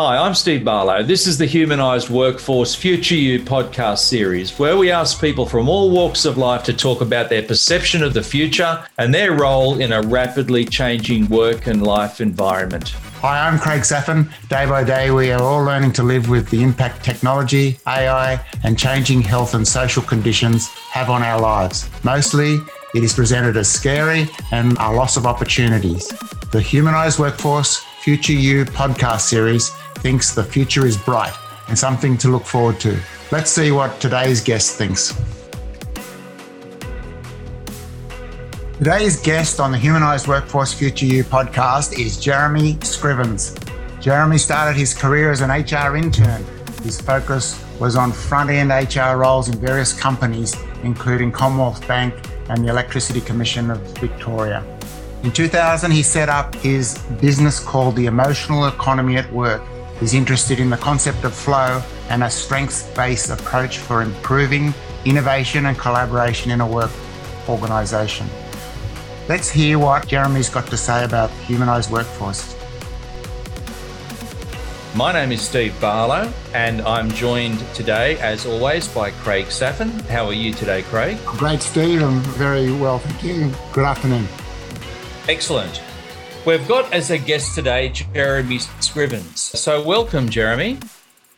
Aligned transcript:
Hi, 0.00 0.16
I'm 0.16 0.36
Steve 0.36 0.64
Barlow. 0.64 1.02
This 1.02 1.26
is 1.26 1.38
the 1.38 1.44
Humanised 1.44 2.08
Workforce 2.08 2.72
Future 2.72 3.16
You 3.16 3.40
podcast 3.40 3.98
series, 3.98 4.56
where 4.56 4.76
we 4.76 4.92
ask 4.92 5.20
people 5.20 5.44
from 5.44 5.68
all 5.68 5.90
walks 5.90 6.24
of 6.24 6.38
life 6.38 6.62
to 6.66 6.72
talk 6.72 7.00
about 7.00 7.28
their 7.28 7.42
perception 7.42 8.04
of 8.04 8.14
the 8.14 8.22
future 8.22 8.86
and 8.98 9.12
their 9.12 9.32
role 9.32 9.80
in 9.80 9.90
a 9.90 10.02
rapidly 10.02 10.64
changing 10.64 11.26
work 11.26 11.66
and 11.66 11.82
life 11.82 12.20
environment. 12.20 12.90
Hi, 13.22 13.48
I'm 13.48 13.58
Craig 13.58 13.80
Saphin. 13.80 14.30
Day 14.48 14.66
by 14.66 14.84
day, 14.84 15.10
we 15.10 15.32
are 15.32 15.42
all 15.42 15.64
learning 15.64 15.94
to 15.94 16.04
live 16.04 16.28
with 16.28 16.48
the 16.48 16.62
impact 16.62 17.04
technology, 17.04 17.80
AI, 17.88 18.40
and 18.62 18.78
changing 18.78 19.20
health 19.20 19.54
and 19.54 19.66
social 19.66 20.04
conditions 20.04 20.68
have 20.92 21.10
on 21.10 21.24
our 21.24 21.40
lives. 21.40 21.90
Mostly, 22.04 22.58
it 22.94 23.02
is 23.02 23.14
presented 23.14 23.56
as 23.56 23.68
scary 23.68 24.28
and 24.52 24.78
a 24.78 24.92
loss 24.92 25.16
of 25.16 25.26
opportunities. 25.26 26.06
The 26.52 26.60
Humanised 26.60 27.18
Workforce 27.18 27.84
Future 28.00 28.32
You 28.32 28.64
podcast 28.64 29.22
series 29.22 29.72
thinks 30.00 30.34
the 30.34 30.44
future 30.44 30.86
is 30.86 30.96
bright 30.96 31.34
and 31.68 31.78
something 31.78 32.16
to 32.18 32.28
look 32.28 32.44
forward 32.44 32.80
to. 32.80 32.98
Let's 33.30 33.50
see 33.50 33.72
what 33.72 34.00
today's 34.00 34.40
guest 34.40 34.76
thinks. 34.76 35.14
Today's 38.78 39.20
guest 39.20 39.58
on 39.58 39.72
the 39.72 39.78
Humanised 39.78 40.28
Workforce 40.28 40.72
Future 40.72 41.06
You 41.06 41.24
podcast 41.24 41.98
is 41.98 42.18
Jeremy 42.18 42.74
Scrivens. 42.74 43.58
Jeremy 44.00 44.38
started 44.38 44.78
his 44.78 44.94
career 44.94 45.32
as 45.32 45.40
an 45.40 45.50
HR 45.50 45.96
intern. 45.96 46.44
His 46.82 47.00
focus 47.00 47.62
was 47.80 47.96
on 47.96 48.12
front 48.12 48.50
end 48.50 48.70
HR 48.70 49.16
roles 49.16 49.48
in 49.48 49.58
various 49.58 49.92
companies, 49.92 50.56
including 50.84 51.32
Commonwealth 51.32 51.86
Bank 51.88 52.14
and 52.48 52.64
the 52.64 52.68
Electricity 52.68 53.20
Commission 53.20 53.70
of 53.70 53.80
Victoria. 53.98 54.64
In 55.24 55.32
2000, 55.32 55.90
he 55.90 56.04
set 56.04 56.28
up 56.28 56.54
his 56.54 56.98
business 57.20 57.58
called 57.58 57.96
the 57.96 58.06
Emotional 58.06 58.68
Economy 58.68 59.16
at 59.16 59.30
Work. 59.32 59.60
He's 60.00 60.14
interested 60.14 60.60
in 60.60 60.70
the 60.70 60.76
concept 60.76 61.24
of 61.24 61.34
flow 61.34 61.82
and 62.08 62.22
a 62.22 62.30
strengths 62.30 62.82
based 62.94 63.30
approach 63.30 63.78
for 63.78 64.02
improving 64.02 64.72
innovation 65.04 65.66
and 65.66 65.76
collaboration 65.76 66.50
in 66.50 66.60
a 66.60 66.66
work 66.66 66.90
organisation. 67.48 68.28
Let's 69.28 69.50
hear 69.50 69.78
what 69.78 70.06
Jeremy's 70.06 70.48
got 70.48 70.68
to 70.68 70.76
say 70.76 71.04
about 71.04 71.30
humanised 71.46 71.90
workforce. 71.90 72.54
My 74.94 75.12
name 75.12 75.32
is 75.32 75.42
Steve 75.42 75.78
Barlow, 75.80 76.32
and 76.54 76.80
I'm 76.82 77.10
joined 77.10 77.58
today, 77.74 78.18
as 78.20 78.46
always, 78.46 78.88
by 78.88 79.10
Craig 79.10 79.46
Saphin. 79.46 79.90
How 80.06 80.26
are 80.26 80.32
you 80.32 80.52
today, 80.52 80.82
Craig? 80.82 81.18
Great, 81.24 81.60
Steve. 81.60 82.02
I'm 82.02 82.20
very 82.20 82.72
well, 82.72 82.98
thank 82.98 83.22
you. 83.22 83.52
Good 83.72 83.84
afternoon. 83.84 84.26
Excellent. 85.28 85.82
We've 86.48 86.66
got 86.66 86.90
as 86.94 87.10
a 87.10 87.18
guest 87.18 87.54
today 87.54 87.90
Jeremy 87.90 88.56
Scrivens. 88.56 89.36
So, 89.36 89.84
welcome, 89.84 90.30
Jeremy. 90.30 90.78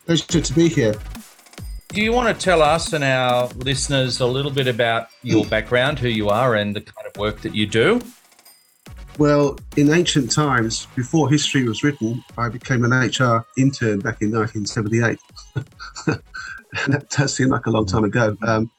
Pleasure 0.07 0.41
to 0.41 0.55
be 0.55 0.69
here. 0.69 0.95
Do 1.89 2.01
you 2.01 2.13
want 2.13 2.33
to 2.33 2.45
tell 2.45 2.63
us 2.63 2.93
and 2.93 3.03
our 3.03 3.49
listeners 3.57 4.21
a 4.21 4.27
little 4.27 4.53
bit 4.53 4.69
about 4.69 5.09
your 5.25 5.45
background, 5.47 5.99
who 5.99 6.07
you 6.07 6.29
are, 6.29 6.55
and 6.55 6.77
the 6.77 6.81
kind 6.81 7.09
of 7.09 7.19
work 7.19 7.41
that 7.41 7.57
you 7.57 7.67
do? 7.67 8.01
Well, 9.19 9.59
in 9.77 9.93
ancient 9.93 10.31
times, 10.31 10.87
before 10.95 11.29
history 11.29 11.65
was 11.65 11.83
written, 11.83 12.23
I 12.39 12.49
became 12.49 12.85
an 12.85 12.93
HR 12.93 13.45
intern 13.59 13.99
back 13.99 14.23
in 14.23 14.31
1978. 14.31 15.19
that 16.87 17.11
does 17.11 17.35
seem 17.35 17.49
like 17.49 17.67
a 17.67 17.71
long 17.71 17.87
time 17.87 18.05
ago. 18.05 18.37
Um, 18.47 18.71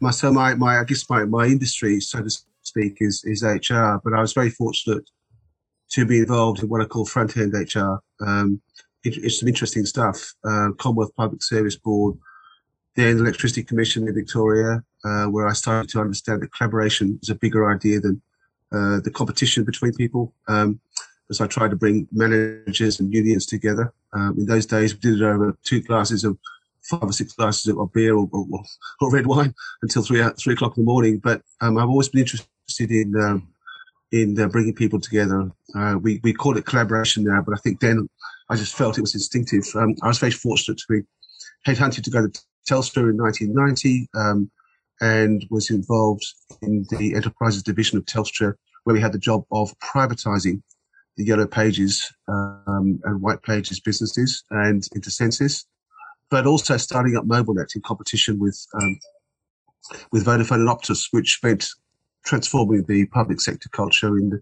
my, 0.00 0.12
so 0.12 0.32
my, 0.32 0.54
my, 0.54 0.78
I 0.78 0.84
guess 0.84 1.10
my, 1.10 1.26
my 1.26 1.44
industry, 1.44 2.00
so 2.00 2.22
to 2.22 2.30
speak, 2.62 2.96
is, 3.00 3.22
is 3.26 3.42
HR, 3.42 4.00
but 4.02 4.14
I 4.14 4.22
was 4.22 4.32
very 4.32 4.48
fortunate 4.48 5.04
to 5.94 6.04
be 6.04 6.18
involved 6.18 6.62
in 6.62 6.68
what 6.68 6.80
I 6.80 6.86
call 6.86 7.04
front 7.04 7.36
end 7.36 7.54
HR. 7.54 7.98
Um, 8.20 8.60
it, 9.04 9.16
it's 9.18 9.40
some 9.40 9.48
interesting 9.48 9.86
stuff. 9.86 10.34
Uh, 10.44 10.70
Commonwealth 10.78 11.14
Public 11.16 11.42
Service 11.42 11.76
Board, 11.76 12.16
then 12.96 13.16
the 13.16 13.22
Electricity 13.22 13.62
Commission 13.62 14.08
in 14.08 14.14
Victoria, 14.14 14.82
uh, 15.04 15.26
where 15.26 15.46
I 15.46 15.52
started 15.52 15.90
to 15.90 16.00
understand 16.00 16.42
that 16.42 16.52
collaboration 16.52 17.18
is 17.22 17.30
a 17.30 17.34
bigger 17.34 17.70
idea 17.70 18.00
than 18.00 18.20
uh, 18.72 19.00
the 19.00 19.10
competition 19.10 19.64
between 19.64 19.92
people. 19.92 20.34
Um, 20.48 20.80
as 21.30 21.40
I 21.40 21.46
tried 21.46 21.70
to 21.70 21.76
bring 21.76 22.06
managers 22.12 23.00
and 23.00 23.12
unions 23.12 23.46
together. 23.46 23.92
Um, 24.12 24.34
in 24.38 24.46
those 24.46 24.66
days, 24.66 24.94
we 24.94 25.00
did 25.00 25.20
it 25.20 25.24
over 25.24 25.56
two 25.64 25.80
glasses 25.80 26.22
of 26.24 26.38
five 26.82 27.02
or 27.02 27.12
six 27.12 27.32
glasses 27.32 27.74
of, 27.74 27.92
beer 27.92 28.14
or, 28.14 28.28
or, 28.30 28.46
or, 29.00 29.10
red 29.10 29.26
wine 29.26 29.54
until 29.82 30.02
three 30.02 30.22
three 30.38 30.52
o'clock 30.52 30.76
in 30.76 30.84
the 30.84 30.86
morning. 30.86 31.18
But 31.18 31.40
um, 31.62 31.78
I've 31.78 31.88
always 31.88 32.10
been 32.10 32.20
interested 32.20 32.90
in 32.90 33.16
um, 33.16 33.48
in 34.14 34.40
uh, 34.40 34.46
bringing 34.46 34.74
people 34.74 35.00
together. 35.00 35.50
Uh, 35.74 35.96
we 36.00 36.20
we 36.22 36.32
call 36.32 36.56
it 36.56 36.64
collaboration 36.64 37.24
now, 37.24 37.42
but 37.42 37.52
I 37.52 37.60
think 37.60 37.80
then 37.80 38.08
I 38.48 38.54
just 38.54 38.76
felt 38.76 38.96
it 38.96 39.00
was 39.00 39.14
instinctive. 39.14 39.64
Um, 39.74 39.96
I 40.02 40.06
was 40.06 40.20
very 40.20 40.30
fortunate 40.30 40.78
to 40.78 40.84
be 40.88 41.00
headhunted 41.66 42.04
to 42.04 42.10
go 42.10 42.22
to 42.26 42.42
Telstra 42.70 43.10
in 43.10 43.16
1990 43.16 44.08
um, 44.14 44.50
and 45.00 45.44
was 45.50 45.68
involved 45.68 46.24
in 46.62 46.86
the 46.90 47.16
enterprises 47.16 47.64
division 47.64 47.98
of 47.98 48.04
Telstra, 48.04 48.54
where 48.84 48.94
we 48.94 49.00
had 49.00 49.12
the 49.12 49.18
job 49.18 49.44
of 49.50 49.74
privatizing 49.80 50.62
the 51.16 51.24
Yellow 51.24 51.48
Pages 51.48 52.08
um, 52.28 53.00
and 53.02 53.20
White 53.20 53.42
Pages 53.42 53.80
businesses 53.80 54.44
and 54.50 54.84
Intersensis, 54.94 55.64
but 56.30 56.46
also 56.46 56.76
starting 56.76 57.16
up 57.16 57.24
MobileNet 57.24 57.74
in 57.74 57.82
competition 57.82 58.38
with 58.38 58.64
um, 58.80 58.96
with 60.12 60.24
Vodafone 60.24 60.60
and 60.60 60.68
Optus, 60.68 61.08
which 61.10 61.40
meant 61.42 61.68
transforming 62.24 62.84
the 62.84 63.06
public 63.06 63.40
sector 63.40 63.68
culture 63.70 64.18
in 64.18 64.30
the, 64.30 64.40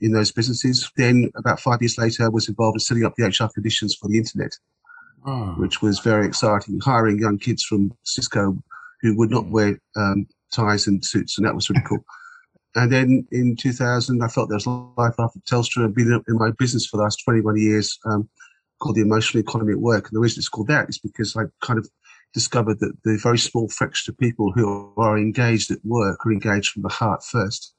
in 0.00 0.12
those 0.12 0.32
businesses. 0.32 0.90
Then, 0.96 1.30
about 1.36 1.60
five 1.60 1.80
years 1.80 1.98
later, 1.98 2.24
I 2.24 2.28
was 2.28 2.48
involved 2.48 2.76
in 2.76 2.80
setting 2.80 3.04
up 3.04 3.14
the 3.16 3.26
HR 3.26 3.50
conditions 3.52 3.94
for 3.94 4.08
the 4.08 4.18
internet, 4.18 4.56
oh. 5.26 5.54
which 5.58 5.82
was 5.82 6.00
very 6.00 6.26
exciting. 6.26 6.80
Hiring 6.80 7.18
young 7.18 7.38
kids 7.38 7.64
from 7.64 7.92
Cisco 8.04 8.56
who 9.02 9.16
would 9.16 9.30
not 9.30 9.46
wear 9.48 9.78
um, 9.96 10.26
ties 10.52 10.86
and 10.86 11.04
suits, 11.04 11.36
and 11.36 11.46
that 11.46 11.54
was 11.54 11.68
really 11.68 11.82
cool. 11.86 12.04
And 12.76 12.90
then 12.90 13.26
in 13.30 13.54
2000, 13.54 14.22
I 14.22 14.28
felt 14.28 14.48
there 14.48 14.56
was 14.56 14.66
life 14.66 15.14
after 15.18 15.38
Telstra. 15.40 15.84
I've 15.84 15.94
been 15.94 16.22
in 16.26 16.38
my 16.38 16.50
business 16.58 16.86
for 16.86 16.96
the 16.96 17.04
last 17.04 17.22
21 17.24 17.56
years, 17.56 17.98
um, 18.06 18.28
called 18.80 18.96
the 18.96 19.02
emotional 19.02 19.42
economy 19.42 19.72
at 19.72 19.78
work. 19.78 20.08
And 20.08 20.16
the 20.16 20.20
reason 20.20 20.40
it's 20.40 20.48
called 20.48 20.68
that 20.68 20.88
is 20.88 20.98
because 20.98 21.36
I 21.36 21.44
kind 21.62 21.78
of 21.78 21.88
discovered 22.34 22.80
that 22.80 22.92
the 23.04 23.18
very 23.22 23.38
small 23.38 23.68
fraction 23.68 24.12
of 24.12 24.18
people 24.18 24.52
who 24.52 24.92
are 24.96 25.16
engaged 25.16 25.70
at 25.70 25.78
work 25.84 26.26
are 26.26 26.32
engaged 26.32 26.72
from 26.72 26.82
the 26.82 26.88
heart 26.88 27.24
first, 27.24 27.74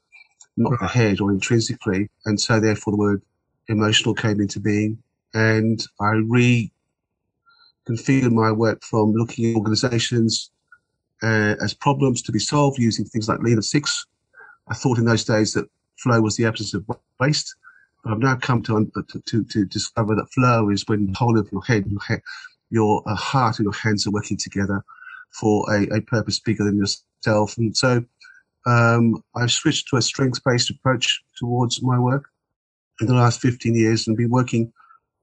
not 0.57 0.71
right. 0.71 0.79
the 0.81 0.88
head 0.88 1.19
or 1.21 1.31
intrinsically. 1.31 2.09
And 2.25 2.39
so 2.39 2.59
therefore 2.59 2.91
the 2.91 2.97
word 2.97 3.21
emotional 3.67 4.15
came 4.15 4.39
into 4.39 4.59
being. 4.59 4.97
And 5.33 5.85
I 5.99 6.13
reconfigured 7.89 8.31
my 8.31 8.51
work 8.51 8.83
from 8.83 9.13
looking 9.13 9.51
at 9.51 9.57
organizations 9.57 10.51
uh, 11.21 11.55
as 11.61 11.73
problems 11.73 12.21
to 12.23 12.31
be 12.31 12.39
solved 12.39 12.79
using 12.79 13.05
things 13.05 13.27
like 13.27 13.39
Lean 13.39 13.57
of 13.57 13.65
Six 13.65 14.05
I 14.67 14.73
thought 14.73 14.97
in 14.97 15.05
those 15.05 15.23
days 15.23 15.53
that 15.53 15.69
flow 15.97 16.21
was 16.21 16.35
the 16.35 16.45
absence 16.45 16.73
of 16.73 16.85
waste. 17.19 17.55
But 18.03 18.13
I've 18.13 18.19
now 18.19 18.35
come 18.35 18.61
to, 18.63 18.91
to, 19.09 19.19
to, 19.19 19.44
to 19.44 19.65
discover 19.65 20.15
that 20.15 20.31
flow 20.33 20.69
is 20.69 20.88
when 20.88 21.07
the 21.07 21.17
whole 21.17 21.39
of 21.39 21.51
your 21.51 21.63
head, 21.63 21.85
your, 21.89 22.01
head, 22.01 22.21
your 22.69 23.03
uh, 23.07 23.15
heart 23.15 23.59
and 23.59 23.65
your 23.65 23.73
hands 23.73 24.05
are 24.07 24.11
working 24.11 24.37
together 24.37 24.83
for 25.31 25.65
a, 25.73 25.97
a 25.97 26.01
purpose 26.01 26.39
bigger 26.39 26.63
than 26.63 26.77
yourself. 26.77 27.57
And 27.57 27.75
so 27.75 28.03
um, 28.65 29.23
I've 29.35 29.51
switched 29.51 29.87
to 29.89 29.97
a 29.97 30.01
strengths-based 30.01 30.69
approach 30.69 31.23
towards 31.37 31.81
my 31.83 31.99
work 31.99 32.29
in 33.01 33.07
the 33.07 33.13
last 33.13 33.41
15 33.41 33.75
years 33.75 34.07
and 34.07 34.17
been 34.17 34.29
working 34.29 34.71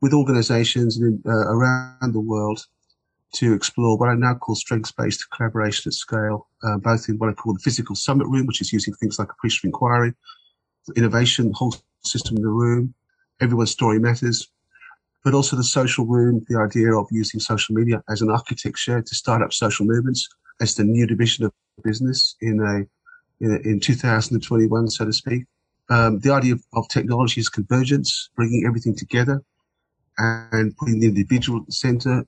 with 0.01 0.13
organizations 0.13 1.01
in, 1.01 1.23
uh, 1.27 1.31
around 1.31 2.13
the 2.13 2.21
world 2.21 2.67
to 3.35 3.55
explore 3.55 3.97
what 3.97 4.11
I 4.11 4.15
now 4.15 4.35
call 4.35 4.55
strengths-based 4.55 5.31
collaboration 5.31 5.89
at 5.89 5.95
scale, 5.95 6.49
uh, 6.63 6.77
both 6.77 7.09
in 7.09 7.17
what 7.19 7.31
I 7.31 7.33
call 7.33 7.55
the 7.55 7.61
physical 7.61 7.97
summit 7.97 8.27
room, 8.27 8.47
which 8.47 8.61
is 8.61 8.73
using 8.73 8.93
things 8.95 9.19
like 9.19 9.31
appreciative 9.31 9.69
inquiry, 9.69 10.13
innovation, 10.97 11.49
the 11.49 11.55
whole 11.55 11.75
system 12.05 12.37
in 12.37 12.43
the 12.43 12.49
room, 12.49 12.95
everyone's 13.41 13.71
story 13.71 13.99
matters, 13.99 14.49
but 15.25 15.35
also 15.35 15.57
the 15.57 15.65
social 15.65 16.07
room, 16.07 16.45
the 16.49 16.59
idea 16.59 16.95
of 16.95 17.07
using 17.11 17.41
social 17.41 17.75
media 17.75 18.03
as 18.09 18.23
an 18.23 18.31
architecture 18.31 19.01
to 19.01 19.15
start 19.15 19.43
up 19.43 19.53
social 19.53 19.87
movements 19.87 20.29
as 20.61 20.75
the 20.75 20.85
new 20.85 21.07
division 21.07 21.45
of 21.45 21.53
business 21.85 22.37
in 22.41 22.61
a 22.61 22.87
in, 23.45 23.61
in 23.65 23.81
2021, 23.81 24.89
so 24.89 25.05
to 25.05 25.13
speak. 25.13 25.45
Um, 25.91 26.21
the 26.21 26.33
idea 26.33 26.55
of, 26.55 26.63
of 26.75 26.89
technology 26.89 27.41
is 27.41 27.49
convergence, 27.49 28.31
bringing 28.37 28.65
everything 28.67 28.95
together 28.95 29.43
and 30.19 30.77
putting 30.77 31.01
the 31.01 31.09
individual 31.09 31.61
at 31.61 31.67
the 31.67 31.73
center 31.73 32.25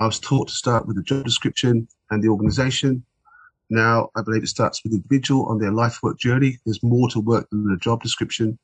I 0.00 0.06
was 0.06 0.18
taught 0.18 0.48
to 0.48 0.54
start 0.54 0.86
with 0.86 0.96
the 0.96 1.02
job 1.02 1.24
description 1.24 1.88
and 2.10 2.22
the 2.22 2.28
organization. 2.28 3.04
Now 3.70 4.10
I 4.16 4.22
believe 4.22 4.42
it 4.42 4.48
starts 4.48 4.82
with 4.82 4.92
the 4.92 4.96
individual 4.96 5.46
on 5.46 5.58
their 5.58 5.72
life 5.72 6.00
work 6.02 6.18
journey. 6.18 6.58
There's 6.64 6.82
more 6.82 7.08
to 7.10 7.20
work 7.20 7.48
than 7.50 7.66
the 7.66 7.76
job 7.76 8.02
description. 8.02 8.58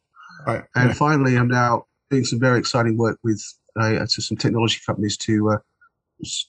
Right. 0.46 0.64
And 0.74 0.96
finally, 0.96 1.36
I'm 1.36 1.48
now 1.48 1.84
doing 2.10 2.24
some 2.24 2.40
very 2.40 2.58
exciting 2.58 2.96
work 2.96 3.18
with 3.22 3.42
uh, 3.78 4.06
some 4.06 4.36
technology 4.36 4.78
companies 4.84 5.16
to 5.18 5.50
uh, 5.50 5.58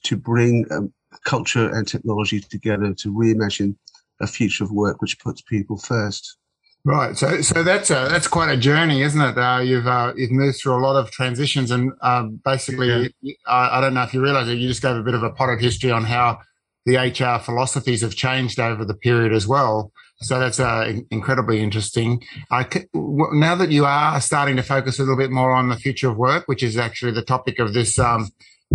to 0.04 0.16
bring 0.16 0.66
um, 0.70 0.92
culture 1.24 1.68
and 1.74 1.86
technology 1.86 2.40
together 2.40 2.94
to 2.94 3.12
reimagine 3.12 3.76
a 4.20 4.26
future 4.26 4.64
of 4.64 4.72
work 4.72 5.00
which 5.00 5.18
puts 5.18 5.42
people 5.42 5.76
first. 5.76 6.36
Right. 6.84 7.16
So, 7.16 7.40
so 7.42 7.62
that's 7.62 7.90
a, 7.90 8.08
that's 8.10 8.26
quite 8.26 8.50
a 8.50 8.56
journey, 8.56 9.02
isn't 9.02 9.20
it? 9.20 9.38
Uh, 9.38 9.60
you've 9.60 9.86
uh, 9.86 10.12
you've 10.16 10.32
moved 10.32 10.58
through 10.60 10.74
a 10.74 10.82
lot 10.82 10.96
of 10.96 11.12
transitions, 11.12 11.70
and 11.70 11.92
um, 12.02 12.40
basically, 12.44 13.14
yeah. 13.20 13.34
I, 13.46 13.78
I, 13.78 13.80
don't 13.80 13.94
know 13.94 14.02
if 14.02 14.12
you 14.12 14.20
realise 14.20 14.48
it. 14.48 14.58
You 14.58 14.66
just 14.66 14.82
gave 14.82 14.96
a 14.96 15.02
bit 15.02 15.14
of 15.14 15.22
a 15.22 15.30
potted 15.30 15.60
history 15.60 15.92
on 15.92 16.02
how 16.04 16.40
the 16.84 16.96
HR 16.96 17.40
philosophies 17.40 18.00
have 18.00 18.16
changed 18.16 18.58
over 18.58 18.84
the 18.84 18.94
period 18.94 19.32
as 19.32 19.46
well. 19.46 19.92
So 20.22 20.38
that's 20.38 20.60
uh, 20.60 21.00
incredibly 21.10 21.60
interesting. 21.60 22.22
now 22.50 23.54
that 23.54 23.70
you 23.70 23.84
are 23.84 24.20
starting 24.20 24.56
to 24.56 24.62
focus 24.62 24.98
a 24.98 25.02
little 25.02 25.16
bit 25.16 25.30
more 25.30 25.52
on 25.52 25.68
the 25.68 25.76
future 25.76 26.10
of 26.10 26.16
work, 26.16 26.44
which 26.46 26.62
is 26.62 26.76
actually 26.76 27.12
the 27.12 27.22
topic 27.22 27.58
of 27.58 27.74
this 27.74 27.98
um, 27.98 28.30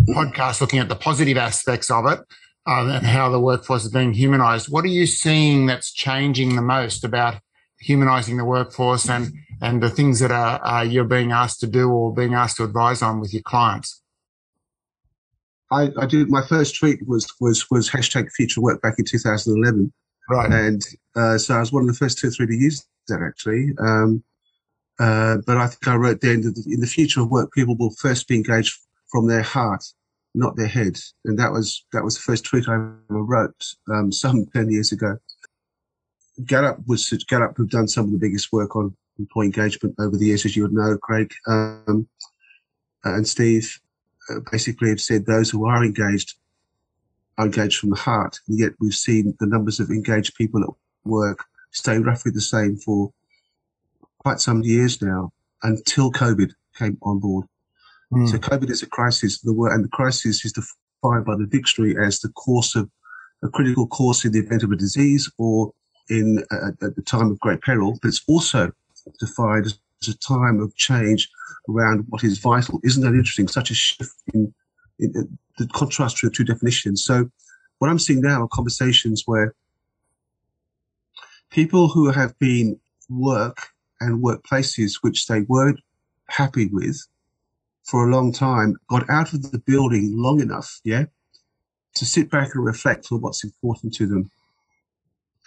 podcast, 0.09 0.61
looking 0.61 0.79
at 0.79 0.89
the 0.89 0.95
positive 0.95 1.37
aspects 1.37 1.89
of 1.89 2.05
it 2.05 2.19
uh, 2.67 2.87
and 2.87 3.05
how 3.05 3.29
the 3.29 3.39
workforce 3.39 3.85
is 3.85 3.91
being 3.91 4.13
humanized, 4.13 4.67
what 4.69 4.83
are 4.83 4.89
you 4.89 5.05
seeing 5.05 5.65
that's 5.65 5.91
changing 5.91 6.55
the 6.55 6.61
most 6.61 7.03
about 7.03 7.39
humanizing 7.79 8.37
the 8.37 8.45
workforce 8.45 9.09
and 9.09 9.33
and 9.61 9.81
the 9.81 9.89
things 9.89 10.19
that 10.19 10.31
are, 10.31 10.63
uh, 10.63 10.83
you're 10.83 11.03
being 11.03 11.31
asked 11.31 11.59
to 11.59 11.67
do 11.67 11.89
or 11.89 12.13
being 12.13 12.35
asked 12.35 12.57
to 12.57 12.63
advise 12.63 13.01
on 13.01 13.19
with 13.19 13.33
your 13.33 13.41
clients? 13.43 14.03
I, 15.71 15.89
I 15.97 16.05
did 16.05 16.29
my 16.29 16.45
first 16.45 16.77
tweet 16.77 17.07
was 17.07 17.27
was 17.39 17.69
was 17.69 17.89
hashtag 17.89 18.31
future 18.31 18.61
work 18.61 18.81
back 18.81 18.95
in 18.97 19.05
2011, 19.05 19.91
right? 20.29 20.51
And 20.51 20.81
uh, 21.15 21.37
so 21.37 21.55
I 21.55 21.59
was 21.59 21.71
one 21.71 21.83
of 21.83 21.87
the 21.87 21.93
first 21.93 22.17
two 22.17 22.27
or 22.27 22.31
three 22.31 22.47
to 22.47 22.55
use 22.55 22.85
that 23.07 23.21
actually. 23.21 23.73
Um, 23.79 24.23
uh, 24.99 25.37
but 25.45 25.57
I 25.57 25.67
think 25.67 25.87
I 25.87 25.95
wrote 25.95 26.23
in 26.23 26.41
the, 26.41 26.63
in 26.67 26.79
the 26.79 26.87
future 26.87 27.21
of 27.21 27.29
work, 27.29 27.53
people 27.53 27.75
will 27.77 27.91
first 27.91 28.27
be 28.27 28.35
engaged 28.35 28.77
from 29.11 29.27
their 29.27 29.43
heart, 29.43 29.83
not 30.33 30.55
their 30.55 30.67
head, 30.67 30.97
and 31.25 31.37
that 31.37 31.51
was 31.51 31.85
that 31.93 32.03
was 32.03 32.15
the 32.15 32.21
first 32.21 32.45
tweet 32.45 32.67
I 32.67 32.73
ever 32.73 32.95
wrote 33.09 33.65
um, 33.93 34.11
some 34.11 34.45
ten 34.47 34.69
years 34.69 34.91
ago. 34.91 35.17
Gallup 36.45 36.79
was 36.87 37.09
Gallup 37.27 37.57
have 37.57 37.69
done 37.69 37.87
some 37.87 38.05
of 38.05 38.11
the 38.11 38.17
biggest 38.17 38.51
work 38.51 38.75
on 38.75 38.95
employee 39.19 39.47
engagement 39.47 39.95
over 39.99 40.17
the 40.17 40.25
years, 40.25 40.45
as 40.45 40.55
you 40.55 40.63
would 40.63 40.73
know, 40.73 40.97
Craig 40.97 41.31
um, 41.47 42.07
and 43.03 43.27
Steve. 43.27 43.79
Uh, 44.29 44.39
basically, 44.51 44.89
have 44.89 44.99
said 44.99 45.25
those 45.25 45.49
who 45.49 45.65
are 45.65 45.85
engaged 45.85 46.35
engaged 47.39 47.79
from 47.79 47.91
the 47.91 47.95
heart, 47.95 48.39
and 48.47 48.59
yet 48.59 48.73
we've 48.79 48.93
seen 48.93 49.35
the 49.39 49.47
numbers 49.47 49.79
of 49.79 49.89
engaged 49.89 50.35
people 50.35 50.63
at 50.63 50.69
work 51.05 51.45
stay 51.71 51.97
roughly 51.99 52.31
the 52.31 52.41
same 52.41 52.77
for 52.77 53.11
quite 54.19 54.39
some 54.39 54.63
years 54.63 55.01
now 55.01 55.31
until 55.63 56.11
COVID 56.11 56.51
came 56.77 56.97
on 57.03 57.19
board. 57.19 57.45
Mm. 58.11 58.29
So 58.29 58.37
COVID 58.37 58.69
is 58.69 58.81
a 58.81 58.87
crisis, 58.87 59.41
the 59.41 59.53
word, 59.53 59.73
and 59.73 59.83
the 59.83 59.89
crisis 59.89 60.43
is 60.45 60.53
defined 60.53 61.25
by 61.25 61.35
the 61.35 61.47
dictionary 61.49 61.95
as 62.03 62.19
the 62.19 62.29
course 62.29 62.75
of 62.75 62.89
a 63.43 63.49
critical 63.49 63.87
course 63.87 64.25
in 64.25 64.31
the 64.31 64.39
event 64.39 64.63
of 64.63 64.71
a 64.71 64.75
disease 64.75 65.31
or 65.37 65.71
in 66.09 66.43
uh, 66.51 66.85
at 66.85 66.95
the 66.95 67.01
time 67.01 67.29
of 67.29 67.39
great 67.39 67.61
peril, 67.61 67.97
but 68.01 68.07
it's 68.07 68.23
also 68.27 68.71
defined 69.19 69.65
as 69.65 70.07
a 70.07 70.17
time 70.17 70.59
of 70.59 70.75
change 70.75 71.29
around 71.69 72.05
what 72.09 72.23
is 72.23 72.39
vital. 72.39 72.79
Isn't 72.83 73.03
that 73.03 73.13
interesting? 73.13 73.47
Such 73.47 73.71
a 73.71 73.75
shift 73.75 74.15
in, 74.33 74.53
in, 74.99 75.11
in 75.15 75.37
the 75.57 75.67
contrast 75.67 76.15
between 76.15 76.31
the 76.31 76.35
two 76.35 76.43
definitions. 76.43 77.03
So, 77.03 77.29
what 77.79 77.89
I'm 77.89 77.99
seeing 77.99 78.21
now 78.21 78.43
are 78.43 78.47
conversations 78.47 79.23
where 79.25 79.53
people 81.49 81.87
who 81.89 82.11
have 82.11 82.37
been 82.39 82.79
work 83.09 83.69
and 83.99 84.23
workplaces 84.23 84.95
which 85.01 85.27
they 85.27 85.41
weren't 85.41 85.79
happy 86.29 86.67
with 86.67 86.99
for 87.83 88.07
a 88.07 88.11
long 88.11 88.33
time 88.33 88.75
got 88.89 89.09
out 89.09 89.33
of 89.33 89.51
the 89.51 89.59
building 89.59 90.13
long 90.15 90.41
enough, 90.41 90.81
yeah, 90.83 91.05
to 91.95 92.05
sit 92.05 92.29
back 92.29 92.53
and 92.53 92.65
reflect 92.65 93.07
on 93.11 93.21
what's 93.21 93.43
important 93.43 93.93
to 93.95 94.07
them 94.07 94.29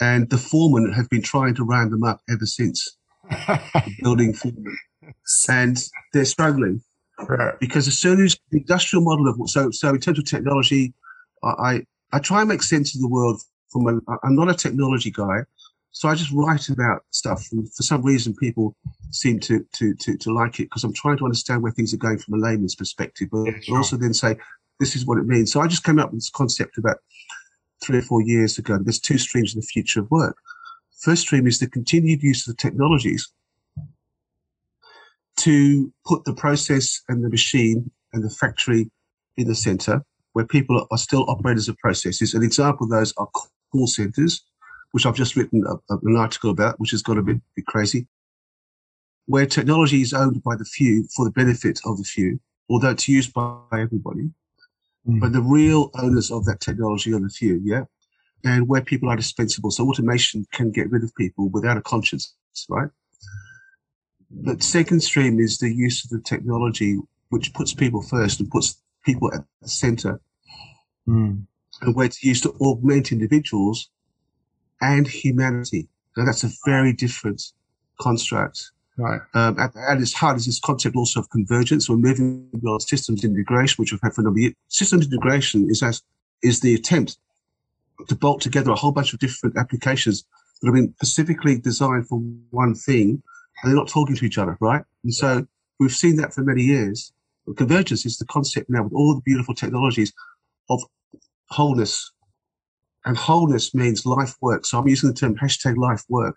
and 0.00 0.30
the 0.30 0.38
foreman 0.38 0.92
have 0.92 1.08
been 1.10 1.22
trying 1.22 1.54
to 1.54 1.64
round 1.64 1.92
them 1.92 2.02
up 2.02 2.22
ever 2.28 2.46
since. 2.46 2.96
building 4.02 4.32
foreman, 4.32 4.76
and 5.48 5.78
they're 6.12 6.24
struggling 6.24 6.82
right. 7.28 7.58
because 7.60 7.88
as 7.88 7.98
soon 7.98 8.24
as 8.24 8.38
the 8.50 8.58
industrial 8.58 9.04
model 9.04 9.28
of 9.28 9.50
so 9.50 9.70
so 9.70 9.90
in 9.90 10.00
terms 10.00 10.18
of 10.18 10.24
technology, 10.24 10.92
I 11.42 11.82
I 12.12 12.18
try 12.18 12.40
and 12.40 12.48
make 12.48 12.62
sense 12.62 12.94
of 12.94 13.00
the 13.00 13.08
world 13.08 13.40
from 13.70 13.86
a, 13.86 14.16
I'm 14.24 14.34
not 14.34 14.50
a 14.50 14.54
technology 14.54 15.10
guy, 15.10 15.40
so 15.92 16.08
I 16.08 16.14
just 16.14 16.32
write 16.32 16.68
about 16.68 17.04
stuff. 17.10 17.46
And 17.52 17.72
for 17.72 17.82
some 17.82 18.02
reason, 18.02 18.34
people 18.34 18.76
seem 19.10 19.40
to 19.40 19.64
to 19.74 19.94
to, 19.94 20.16
to 20.16 20.32
like 20.32 20.60
it 20.60 20.64
because 20.64 20.84
I'm 20.84 20.92
trying 20.92 21.18
to 21.18 21.24
understand 21.24 21.62
where 21.62 21.72
things 21.72 21.92
are 21.94 21.98
going 21.98 22.18
from 22.18 22.34
a 22.34 22.38
layman's 22.38 22.74
perspective, 22.74 23.28
but 23.30 23.44
yeah, 23.44 23.60
sure. 23.60 23.76
also 23.78 23.96
then 23.96 24.14
say 24.14 24.36
this 24.78 24.96
is 24.96 25.06
what 25.06 25.18
it 25.18 25.26
means. 25.26 25.52
So 25.52 25.60
I 25.60 25.66
just 25.66 25.84
came 25.84 25.98
up 25.98 26.10
with 26.10 26.20
this 26.20 26.30
concept 26.30 26.78
about 26.78 26.98
three 27.82 27.98
or 27.98 28.02
four 28.02 28.22
years 28.22 28.58
ago. 28.58 28.78
There's 28.80 29.00
two 29.00 29.18
streams 29.18 29.54
in 29.54 29.60
the 29.60 29.66
future 29.66 30.00
of 30.00 30.10
work. 30.10 30.36
First 31.00 31.22
stream 31.22 31.46
is 31.46 31.58
the 31.58 31.68
continued 31.68 32.22
use 32.22 32.46
of 32.46 32.56
the 32.56 32.60
technologies 32.60 33.30
to 35.40 35.92
put 36.06 36.24
the 36.24 36.34
process 36.34 37.02
and 37.08 37.24
the 37.24 37.30
machine 37.30 37.90
and 38.12 38.24
the 38.24 38.30
factory 38.30 38.90
in 39.36 39.48
the 39.48 39.54
center 39.54 40.04
where 40.32 40.46
people 40.46 40.86
are 40.90 40.98
still 40.98 41.28
operators 41.28 41.68
of 41.68 41.76
processes. 41.78 42.34
An 42.34 42.42
example 42.42 42.84
of 42.84 42.90
those 42.90 43.12
are 43.16 43.28
call 43.72 43.86
centers, 43.86 44.42
which 44.92 45.06
I've 45.06 45.16
just 45.16 45.36
written 45.36 45.64
a, 45.66 45.74
a, 45.92 45.98
an 46.02 46.16
article 46.16 46.50
about, 46.50 46.78
which 46.78 46.92
has 46.92 47.02
got 47.02 47.18
a 47.18 47.22
bit, 47.22 47.38
bit 47.56 47.66
crazy, 47.66 48.06
where 49.26 49.46
technology 49.46 50.02
is 50.02 50.12
owned 50.12 50.42
by 50.42 50.56
the 50.56 50.64
few 50.64 51.06
for 51.14 51.24
the 51.24 51.30
benefit 51.30 51.80
of 51.84 51.98
the 51.98 52.04
few, 52.04 52.40
although 52.68 52.90
it's 52.90 53.08
used 53.08 53.32
by 53.32 53.58
everybody. 53.72 54.30
Mm. 55.08 55.20
But 55.20 55.32
the 55.32 55.42
real 55.42 55.90
owners 56.00 56.30
of 56.30 56.44
that 56.44 56.60
technology 56.60 57.12
are 57.12 57.20
the 57.20 57.28
few, 57.28 57.60
yeah? 57.64 57.84
And 58.44 58.68
where 58.68 58.82
people 58.82 59.08
are 59.08 59.16
dispensable. 59.16 59.70
So 59.70 59.86
automation 59.86 60.46
can 60.52 60.70
get 60.70 60.90
rid 60.90 61.04
of 61.04 61.14
people 61.14 61.48
without 61.48 61.76
a 61.76 61.82
conscience, 61.82 62.34
right? 62.68 62.88
But 64.30 64.62
second 64.62 65.02
stream 65.02 65.40
is 65.40 65.58
the 65.58 65.72
use 65.72 66.04
of 66.04 66.10
the 66.10 66.20
technology, 66.20 66.98
which 67.30 67.52
puts 67.52 67.74
people 67.74 68.02
first 68.02 68.40
and 68.40 68.50
puts 68.50 68.80
people 69.04 69.32
at 69.34 69.44
the 69.62 69.68
center. 69.68 70.20
Mm. 71.08 71.44
And 71.82 71.96
where 71.96 72.06
it's 72.06 72.22
used 72.22 72.42
to 72.44 72.50
augment 72.60 73.12
individuals 73.12 73.90
and 74.80 75.06
humanity. 75.06 75.88
Now 76.16 76.24
that's 76.24 76.44
a 76.44 76.50
very 76.64 76.92
different 76.92 77.42
construct. 78.00 78.72
Right. 78.96 79.20
Um, 79.34 79.58
at, 79.58 79.74
at, 79.76 80.00
its 80.00 80.12
heart 80.12 80.36
is 80.36 80.46
this 80.46 80.60
concept 80.60 80.94
also 80.94 81.20
of 81.20 81.30
convergence. 81.30 81.88
We're 81.88 81.96
moving 81.96 82.48
beyond 82.60 82.82
systems 82.82 83.24
integration, 83.24 83.80
which 83.80 83.92
we've 83.92 84.00
had 84.02 84.12
for 84.12 84.20
a 84.20 84.24
number 84.24 84.38
of 84.38 84.42
years. 84.42 84.54
Systems 84.68 85.06
integration 85.06 85.68
is 85.70 85.82
as 85.82 86.02
is 86.42 86.60
the 86.60 86.74
attempt 86.74 87.18
to 88.08 88.14
bolt 88.14 88.40
together 88.40 88.70
a 88.70 88.74
whole 88.74 88.92
bunch 88.92 89.12
of 89.12 89.18
different 89.18 89.56
applications 89.56 90.24
that 90.60 90.68
have 90.68 90.74
been 90.74 90.94
specifically 90.96 91.58
designed 91.58 92.08
for 92.08 92.18
one 92.50 92.74
thing, 92.74 93.22
and 93.62 93.70
they're 93.70 93.76
not 93.76 93.88
talking 93.88 94.16
to 94.16 94.24
each 94.24 94.38
other, 94.38 94.56
right? 94.60 94.82
And 95.04 95.14
so 95.14 95.46
we've 95.78 95.92
seen 95.92 96.16
that 96.16 96.34
for 96.34 96.42
many 96.42 96.62
years. 96.62 97.12
Convergence 97.56 98.06
is 98.06 98.18
the 98.18 98.26
concept 98.26 98.70
now 98.70 98.84
with 98.84 98.92
all 98.92 99.14
the 99.14 99.22
beautiful 99.22 99.54
technologies 99.54 100.12
of 100.68 100.82
wholeness. 101.48 102.12
And 103.04 103.16
wholeness 103.16 103.74
means 103.74 104.06
life 104.06 104.34
work. 104.40 104.66
So 104.66 104.78
I'm 104.78 104.86
using 104.86 105.08
the 105.10 105.16
term 105.16 105.34
hashtag 105.36 105.76
life 105.76 106.04
work 106.08 106.36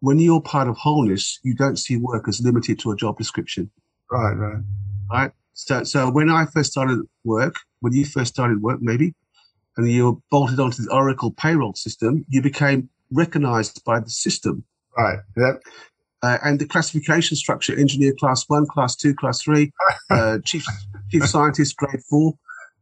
when 0.00 0.18
you're 0.18 0.40
part 0.40 0.68
of 0.68 0.76
wholeness, 0.76 1.38
you 1.42 1.54
don't 1.54 1.76
see 1.76 1.96
work 1.96 2.28
as 2.28 2.40
limited 2.40 2.78
to 2.80 2.90
a 2.90 2.96
job 2.96 3.18
description. 3.18 3.70
Right, 4.10 4.32
right. 4.32 4.62
Right. 5.10 5.32
So, 5.54 5.84
so 5.84 6.10
when 6.10 6.30
I 6.30 6.46
first 6.46 6.72
started 6.72 7.00
work, 7.24 7.56
when 7.80 7.92
you 7.92 8.04
first 8.04 8.34
started 8.34 8.62
work, 8.62 8.78
maybe, 8.80 9.14
and 9.76 9.90
you 9.90 10.12
were 10.12 10.18
bolted 10.30 10.60
onto 10.60 10.82
the 10.82 10.92
Oracle 10.92 11.30
payroll 11.30 11.74
system, 11.74 12.24
you 12.28 12.42
became 12.42 12.88
recognized 13.10 13.84
by 13.84 14.00
the 14.00 14.10
system. 14.10 14.64
Right. 14.96 15.18
Yep. 15.36 15.62
Uh, 16.26 16.38
and 16.44 16.58
the 16.58 16.66
classification 16.66 17.36
structure, 17.36 17.78
engineer 17.78 18.12
class 18.18 18.44
one, 18.48 18.66
class 18.66 18.96
two, 18.96 19.14
class 19.14 19.42
three, 19.42 19.70
uh, 20.10 20.38
chief, 20.44 20.64
chief 21.10 21.24
scientist 21.28 21.76
grade 21.76 22.02
four, 22.10 22.34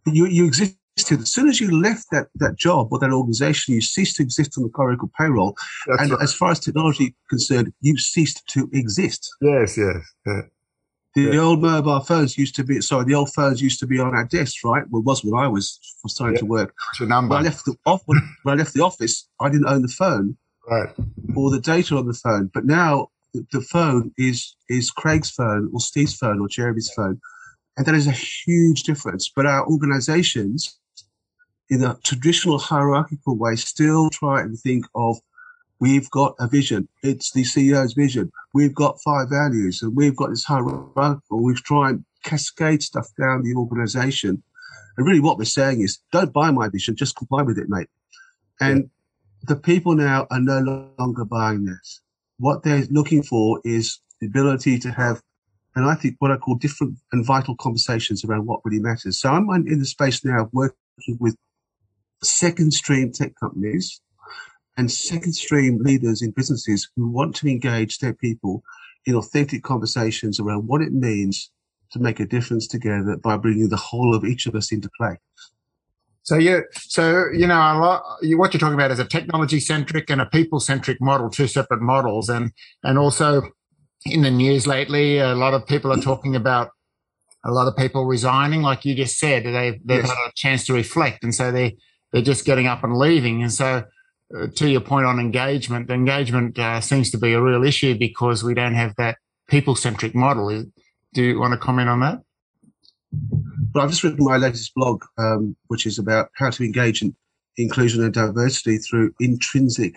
you, 0.07 0.27
you 0.27 0.47
exist 0.47 0.77
as 0.97 1.33
soon 1.33 1.49
as 1.49 1.61
you 1.61 1.77
left 1.77 2.07
that, 2.13 2.29
that 2.37 2.57
job 2.57 2.89
or 2.93 3.01
that 3.01 3.11
organization, 3.11 3.75
you 3.75 3.81
ceased 3.81 4.17
to 4.17 4.23
exist 4.23 4.57
on 4.57 4.63
the 4.63 4.71
Oracle 4.77 5.11
payroll. 5.19 5.57
That's 5.89 6.03
and 6.03 6.13
right. 6.13 6.23
as 6.23 6.33
far 6.33 6.53
as 6.53 6.61
technology 6.61 7.17
concerned, 7.29 7.73
you 7.81 7.99
ceased 7.99 8.47
to 8.51 8.71
exist. 8.73 9.29
Yes, 9.43 9.77
yes. 9.77 9.97
Yeah. 10.25 10.43
The, 11.17 11.23
yeah. 11.23 11.31
the, 11.31 11.39
old 11.39 11.61
mobile 11.61 12.01
phones 12.01 12.39
used 12.39 12.55
to 12.57 12.65
be, 12.65 12.81
sorry, 12.81 13.07
the 13.07 13.15
old 13.15 13.33
phones 13.35 13.61
used 13.61 13.81
to 13.81 13.87
be 13.87 13.99
on 13.99 14.15
our 14.15 14.25
desks, 14.25 14.61
right? 14.65 14.85
Well, 14.89 15.01
it 15.01 15.05
was 15.05 15.25
when 15.25 15.35
I 15.35 15.49
was 15.49 15.81
starting 16.07 16.37
yeah. 16.37 16.41
to 16.41 16.47
work. 16.47 16.75
It's 16.93 17.01
a 17.01 17.07
number. 17.07 17.35
When 17.35 17.43
I, 17.43 17.49
left 17.49 17.65
the 17.65 17.75
off, 17.87 18.03
when, 18.07 18.21
when 18.45 18.55
I 18.55 18.59
left 18.59 18.73
the 18.73 18.85
office, 18.85 19.29
I 19.41 19.49
didn't 19.49 19.67
own 19.67 19.83
the 19.83 19.89
phone. 19.89 20.37
Right. 20.69 20.89
Or 21.37 21.51
the 21.51 21.61
data 21.61 21.97
on 21.97 22.07
the 22.07 22.15
phone. 22.15 22.51
But 22.55 22.65
now 22.65 23.11
the 23.53 23.61
phone 23.61 24.13
is 24.17 24.57
is 24.69 24.91
Craig's 24.91 25.31
phone 25.31 25.71
or 25.73 25.81
Steve's 25.81 26.15
phone 26.15 26.41
or 26.41 26.49
Jeremy's 26.49 26.91
phone. 26.95 27.21
And 27.77 27.87
that 27.87 27.95
is 27.95 28.07
a 28.07 28.13
huge 28.13 28.85
difference. 28.85 29.31
But 29.35 29.47
our 29.47 29.67
organizations 29.67 30.79
in 31.71 31.83
a 31.83 31.99
traditional 32.05 32.59
hierarchical 32.59 33.37
way, 33.37 33.57
still 33.57 34.11
try 34.11 34.41
and 34.41 34.59
think 34.59 34.87
of 34.95 35.19
we've 35.81 36.11
got 36.11 36.35
a 36.39 36.47
vision. 36.47 36.89
It's 37.03 37.33
the 37.33 37.43
CEO's 37.43 37.95
vision. 37.95 38.31
We've 38.53 38.75
got 38.75 39.01
five 39.03 39.29
values 39.29 39.83
and 39.83 39.97
we've 39.97 40.17
got 40.17 40.31
this 40.31 40.45
hierarchical. 40.45 41.43
We've 41.43 41.63
tried 41.63 41.91
and 41.91 42.05
cascade 42.23 42.83
stuff 42.83 43.09
down 43.21 43.43
the 43.43 43.55
organization. 43.55 44.43
And 44.97 45.07
really 45.07 45.21
what 45.21 45.39
we're 45.39 45.45
saying 45.45 45.81
is 45.81 45.99
don't 46.13 46.33
buy 46.33 46.51
my 46.51 46.69
vision, 46.69 46.97
just 46.97 47.17
comply 47.17 47.43
with 47.43 47.59
it, 47.59 47.69
mate. 47.69 47.89
And 48.61 48.85
yeah. 48.85 49.55
the 49.55 49.57
people 49.57 49.95
now 49.95 50.27
are 50.31 50.41
no 50.41 50.91
longer 50.99 51.25
buying 51.25 51.65
this. 51.65 52.01
What 52.39 52.63
they're 52.63 52.85
looking 52.91 53.23
for 53.23 53.61
is 53.65 54.01
the 54.21 54.27
ability 54.27 54.79
to 54.81 54.91
have, 54.91 55.21
and 55.75 55.87
I 55.87 55.95
think 55.95 56.17
what 56.19 56.31
I 56.31 56.37
call 56.37 56.57
different 56.57 56.97
and 57.13 57.25
vital 57.25 57.57
conversations 57.57 58.25
around 58.25 58.47
what 58.47 58.61
really 58.65 58.81
matters. 58.81 59.21
So 59.21 59.31
I'm 59.31 59.49
in 59.51 59.79
the 59.79 59.87
space 59.87 60.25
now 60.25 60.49
working 60.53 60.75
with 61.19 61.37
second 62.23 62.73
stream 62.73 63.13
tech 63.13 63.33
companies 63.39 64.01
and 64.77 64.91
second 64.91 65.35
stream 65.35 65.79
leaders 65.83 66.23
in 66.23 66.31
businesses 66.31 66.89
who 66.97 67.09
want 67.09 67.37
to 67.37 67.49
engage 67.49 67.99
their 67.99 68.15
people 68.15 68.63
in 69.07 69.15
authentic 69.15 69.63
conversations 69.63 70.41
around 70.41 70.67
what 70.67 70.81
it 70.81 70.93
means 70.93 71.51
to 71.91 71.99
make 71.99 72.19
a 72.19 72.27
difference 72.27 72.67
together 72.67 73.17
by 73.17 73.37
bringing 73.37 73.69
the 73.69 73.77
whole 73.77 74.15
of 74.15 74.25
each 74.25 74.47
of 74.47 74.55
us 74.55 74.73
into 74.73 74.91
play. 74.99 75.17
So 76.25 76.37
you, 76.37 76.65
so 76.73 77.27
you 77.33 77.47
know, 77.47 77.55
a 77.55 77.77
lot. 77.79 78.03
You, 78.23 78.39
what 78.39 78.53
you're 78.53 78.59
talking 78.59 78.75
about 78.75 78.91
is 78.91 78.99
a 78.99 79.05
technology 79.05 79.61
centric 79.61 80.11
and 80.11 80.21
a 80.21 80.27
people 80.27 80.59
centric 80.59 81.01
model, 81.01 81.31
two 81.31 81.47
separate 81.47 81.83
models, 81.83 82.29
and 82.29 82.51
and 82.83 82.99
also 82.99 83.43
in 84.07 84.23
the 84.23 84.31
news 84.31 84.67
lately, 84.67 85.19
a 85.19 85.35
lot 85.35 85.55
of 85.55 85.67
people 85.67 85.93
are 85.93 86.01
talking 86.01 86.35
about 86.35 86.71
a 87.45 87.51
lot 87.51 87.69
of 87.69 87.77
people 87.77 88.07
resigning, 88.07 88.63
like 88.63 88.87
you 88.87 88.95
just 88.95 89.19
said. 89.19 89.45
They 89.45 89.81
they've 89.85 90.05
yes. 90.05 90.09
had 90.09 90.29
a 90.29 90.33
chance 90.35 90.67
to 90.67 90.73
reflect, 90.73 91.25
and 91.25 91.35
so 91.35 91.53
they 91.53 91.77
they're 92.13 92.23
just 92.23 92.47
getting 92.47 92.67
up 92.67 92.85
and 92.85 92.97
leaving. 92.97 93.43
And 93.43 93.53
so, 93.53 93.85
uh, 94.35 94.47
to 94.57 94.69
your 94.69 94.81
point 94.81 95.05
on 95.05 95.21
engagement, 95.21 95.91
engagement 95.91 96.59
uh, 96.59 96.81
seems 96.81 97.11
to 97.11 97.19
be 97.19 97.35
a 97.35 97.43
real 97.43 97.65
issue 97.65 97.99
because 97.99 98.43
we 98.43 98.55
don't 98.55 98.75
have 98.75 98.95
that 98.97 99.19
people 99.49 99.75
centric 99.75 100.15
model. 100.15 100.65
Do 101.13 101.23
you 101.23 101.39
want 101.39 101.53
to 101.53 101.59
comment 101.59 101.91
on 101.91 102.01
that? 102.01 102.21
But 103.75 103.83
I've 103.83 103.91
just 103.91 104.05
written 104.05 104.25
my 104.25 104.37
latest 104.37 104.73
blog, 104.75 105.05
um, 105.19 105.57
which 105.67 105.85
is 105.85 105.99
about 105.99 106.31
how 106.37 106.51
to 106.51 106.65
engage 106.65 107.03
in 107.03 107.15
inclusion 107.57 108.05
and 108.05 108.15
diversity 108.15 108.79
through 108.79 109.13
intrinsic 109.21 109.97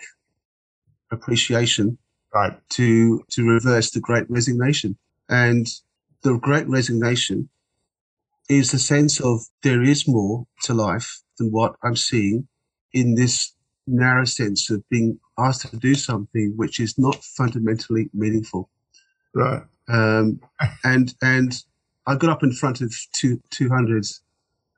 appreciation, 1.12 1.96
right? 2.34 2.58
To 2.70 3.24
to 3.30 3.48
reverse 3.48 3.90
the 3.92 4.00
Great 4.00 4.28
Resignation, 4.28 4.98
and 5.28 5.66
the 6.22 6.36
Great 6.38 6.68
Resignation 6.68 7.48
is 8.48 8.72
the 8.72 8.78
sense 8.78 9.20
of 9.20 9.40
there 9.62 9.82
is 9.82 10.08
more 10.08 10.46
to 10.64 10.74
life 10.74 11.20
than 11.38 11.50
what 11.50 11.76
I'm 11.84 11.96
seeing 11.96 12.48
in 12.92 13.14
this 13.14 13.54
narrow 13.86 14.24
sense 14.24 14.70
of 14.70 14.82
being 14.88 15.20
asked 15.38 15.70
to 15.70 15.76
do 15.76 15.94
something 15.94 16.52
which 16.56 16.80
is 16.80 16.98
not 16.98 17.22
fundamentally 17.22 18.10
meaningful. 18.12 18.70
Right. 19.34 19.62
Um, 19.88 20.40
and 20.84 21.14
and 21.22 21.62
I 22.08 22.16
got 22.16 22.30
up 22.30 22.42
in 22.42 22.52
front 22.52 22.80
of 22.80 22.94
two, 23.12 23.38
200, 23.50 24.06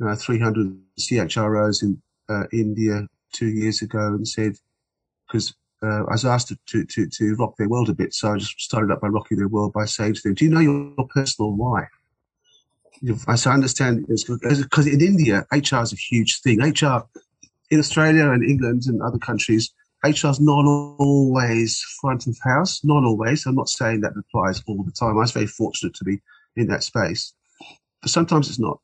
uh, 0.04 0.16
300 0.16 0.76
CHROs 0.98 1.82
in 1.84 2.02
uh, 2.28 2.42
India 2.52 3.06
two 3.32 3.46
years 3.46 3.82
ago 3.82 4.04
and 4.04 4.26
said, 4.26 4.56
because 5.26 5.54
uh, 5.80 6.02
I 6.08 6.10
was 6.10 6.24
asked 6.24 6.48
to, 6.48 6.84
to, 6.84 7.06
to, 7.06 7.36
rock 7.36 7.54
their 7.56 7.68
world 7.68 7.88
a 7.88 7.94
bit. 7.94 8.14
So 8.14 8.32
I 8.32 8.38
just 8.38 8.60
started 8.60 8.90
up 8.90 9.00
by 9.00 9.06
rocking 9.06 9.38
their 9.38 9.46
world 9.46 9.72
by 9.72 9.84
saying 9.84 10.14
to 10.14 10.20
them, 10.24 10.34
do 10.34 10.44
you 10.44 10.50
know 10.50 10.58
your 10.58 11.06
personal 11.14 11.52
why? 11.52 11.86
I 13.28 13.34
understand 13.48 14.06
because 14.08 14.86
in 14.88 15.00
India, 15.00 15.46
HR 15.52 15.82
is 15.82 15.92
a 15.92 15.96
huge 15.96 16.40
thing. 16.42 16.60
HR 16.60 17.06
in 17.70 17.78
Australia 17.78 18.28
and 18.28 18.42
England 18.42 18.82
and 18.86 19.00
other 19.00 19.18
countries, 19.18 19.72
HR 20.04 20.28
is 20.28 20.40
not 20.40 20.66
always 20.66 21.80
front 22.00 22.26
of 22.26 22.36
house, 22.42 22.84
not 22.84 23.04
always. 23.04 23.46
I'm 23.46 23.54
not 23.54 23.68
saying 23.68 24.00
that 24.00 24.12
applies 24.18 24.62
all 24.66 24.82
the 24.82 24.92
time. 24.92 25.10
I 25.10 25.20
was 25.20 25.30
very 25.30 25.46
fortunate 25.46 25.94
to 25.94 26.04
be 26.04 26.20
in 26.56 26.66
that 26.68 26.82
space. 26.82 27.32
But 28.02 28.10
sometimes 28.10 28.48
it's 28.48 28.58
not. 28.58 28.80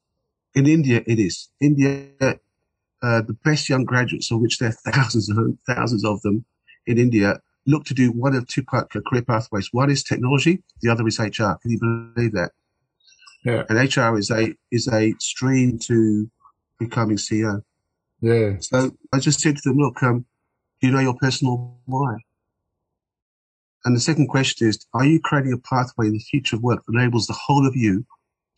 In 0.55 0.67
India, 0.67 1.03
it 1.07 1.19
is. 1.19 1.49
India, 1.61 2.09
uh, 3.03 3.23
the 3.23 3.37
best 3.45 3.69
young 3.69 3.85
graduates, 3.85 4.31
of 4.31 4.41
which 4.41 4.59
there 4.59 4.71
are 4.71 4.93
thousands 4.93 5.29
and 5.29 5.59
thousands 5.67 6.05
of 6.05 6.21
them 6.23 6.45
in 6.87 6.99
India, 6.99 7.41
look 7.67 7.85
to 7.85 7.95
do 7.95 8.11
one 8.13 8.35
of 8.35 8.47
two 8.47 8.65
career 8.65 9.23
pathways. 9.23 9.69
One 9.73 9.91
is 9.91 10.03
technology, 10.03 10.63
the 10.81 10.91
other 10.91 11.07
is 11.07 11.19
HR. 11.19 11.55
Can 11.61 11.73
you 11.73 11.79
believe 12.15 12.33
that? 12.33 12.53
Yeah. 13.45 13.65
And 13.69 13.79
HR 13.79 14.19
is 14.19 14.31
a 14.31 14.55
is 14.71 14.89
a 14.89 15.15
stream 15.19 15.79
to 15.81 16.29
becoming 16.79 17.17
CEO. 17.17 17.63
Yeah. 18.21 18.57
So 18.61 18.97
I 19.13 19.19
just 19.19 19.41
said 19.41 19.57
to 19.57 19.63
them, 19.65 19.79
look, 19.79 20.03
um, 20.03 20.25
do 20.81 20.89
you 20.89 20.93
know 20.93 21.01
your 21.01 21.15
personal 21.15 21.79
why? 21.85 22.17
And 23.87 23.95
the 23.95 24.00
second 24.00 24.26
question 24.26 24.66
is, 24.66 24.85
are 24.95 25.07
you 25.07 25.21
creating 25.21 25.52
a 25.52 25.59
pathway 25.59 26.09
in 26.09 26.14
the 26.14 26.19
future 26.19 26.57
of 26.57 26.62
work 26.62 26.85
that 26.85 26.93
enables 26.93 27.28
the 27.28 27.35
whole 27.35 27.64
of 27.66 27.76
you 27.76 28.05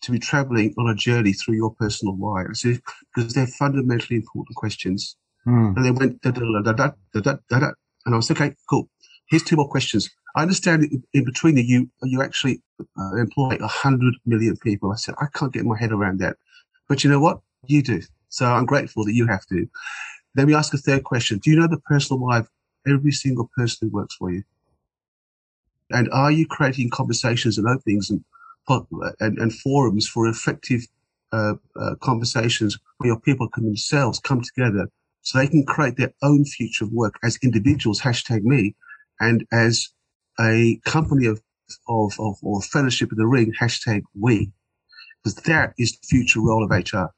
to 0.00 0.10
be 0.10 0.18
traveling 0.18 0.74
on 0.78 0.88
a 0.88 0.94
journey 0.94 1.34
through 1.34 1.56
your 1.56 1.74
personal 1.74 2.16
why? 2.16 2.44
So, 2.54 2.72
Because 3.14 3.34
they're 3.34 3.46
fundamentally 3.46 4.16
important 4.16 4.56
questions. 4.56 5.16
Mm. 5.46 5.76
And 5.76 5.84
they 5.84 5.90
went 5.90 6.22
da 6.22 6.30
da 6.30 6.40
da 6.40 6.72
da 6.72 6.72
da 6.72 7.20
da 7.20 7.36
da 7.50 7.58
da. 7.60 7.70
And 8.06 8.14
I 8.14 8.16
was 8.16 8.30
okay, 8.30 8.54
cool. 8.70 8.88
Here's 9.28 9.42
two 9.42 9.56
more 9.56 9.68
questions. 9.68 10.08
I 10.34 10.40
understand 10.40 10.86
in 11.12 11.24
between 11.26 11.58
you, 11.58 11.90
you 12.04 12.22
actually 12.22 12.62
uh, 12.80 13.16
employ 13.16 13.58
a 13.60 13.66
hundred 13.66 14.14
million 14.24 14.56
people. 14.56 14.92
I 14.92 14.96
said, 14.96 15.14
I 15.20 15.26
can't 15.34 15.52
get 15.52 15.66
my 15.66 15.78
head 15.78 15.92
around 15.92 16.20
that. 16.20 16.36
But 16.88 17.04
you 17.04 17.10
know 17.10 17.20
what? 17.20 17.40
You 17.66 17.82
do. 17.82 18.00
So 18.30 18.46
I'm 18.46 18.64
grateful 18.64 19.04
that 19.04 19.12
you 19.12 19.26
have 19.26 19.44
to. 19.46 19.68
Let 20.36 20.46
me 20.46 20.54
ask 20.54 20.72
a 20.72 20.78
third 20.78 21.04
question. 21.04 21.38
Do 21.38 21.50
you 21.50 21.60
know 21.60 21.68
the 21.68 21.80
personal 21.80 22.18
why 22.18 22.38
of 22.38 22.48
every 22.86 23.12
single 23.12 23.50
person 23.54 23.88
who 23.88 23.94
works 23.94 24.14
for 24.14 24.30
you? 24.30 24.42
And 25.90 26.08
are 26.12 26.30
you 26.30 26.46
creating 26.46 26.90
conversations 26.90 27.58
and 27.58 27.68
openings 27.68 28.10
and 28.10 28.24
and, 29.20 29.38
and 29.38 29.52
forums 29.52 30.06
for 30.06 30.28
effective 30.28 30.82
uh, 31.32 31.54
uh, 31.80 31.94
conversations 32.02 32.78
where 32.98 33.08
your 33.08 33.20
people 33.20 33.48
can 33.48 33.64
themselves 33.64 34.20
come 34.20 34.42
together 34.42 34.88
so 35.22 35.38
they 35.38 35.46
can 35.46 35.64
create 35.64 35.96
their 35.96 36.12
own 36.22 36.44
future 36.44 36.84
of 36.84 36.92
work 36.92 37.18
as 37.22 37.38
individuals, 37.42 38.00
hashtag 38.00 38.42
me, 38.42 38.74
and 39.20 39.46
as 39.52 39.88
a 40.40 40.80
company 40.84 41.26
of, 41.26 41.42
of, 41.88 42.12
of 42.18 42.36
or 42.42 42.62
fellowship 42.62 43.10
in 43.12 43.18
the 43.18 43.26
ring, 43.26 43.52
hashtag 43.60 44.02
we. 44.18 44.50
Because 45.22 45.36
that 45.44 45.74
is 45.78 45.92
the 45.92 46.06
future 46.08 46.40
role 46.40 46.64
of 46.64 46.70
HR. 46.70 47.10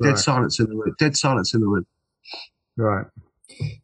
Dead 0.00 0.10
right. 0.10 0.18
silence 0.18 0.58
in 0.58 0.66
the 0.66 0.76
room. 0.76 0.94
Dead 0.98 1.16
silence 1.16 1.54
in 1.54 1.60
the 1.60 1.66
room. 1.66 1.86
Right. 2.76 3.06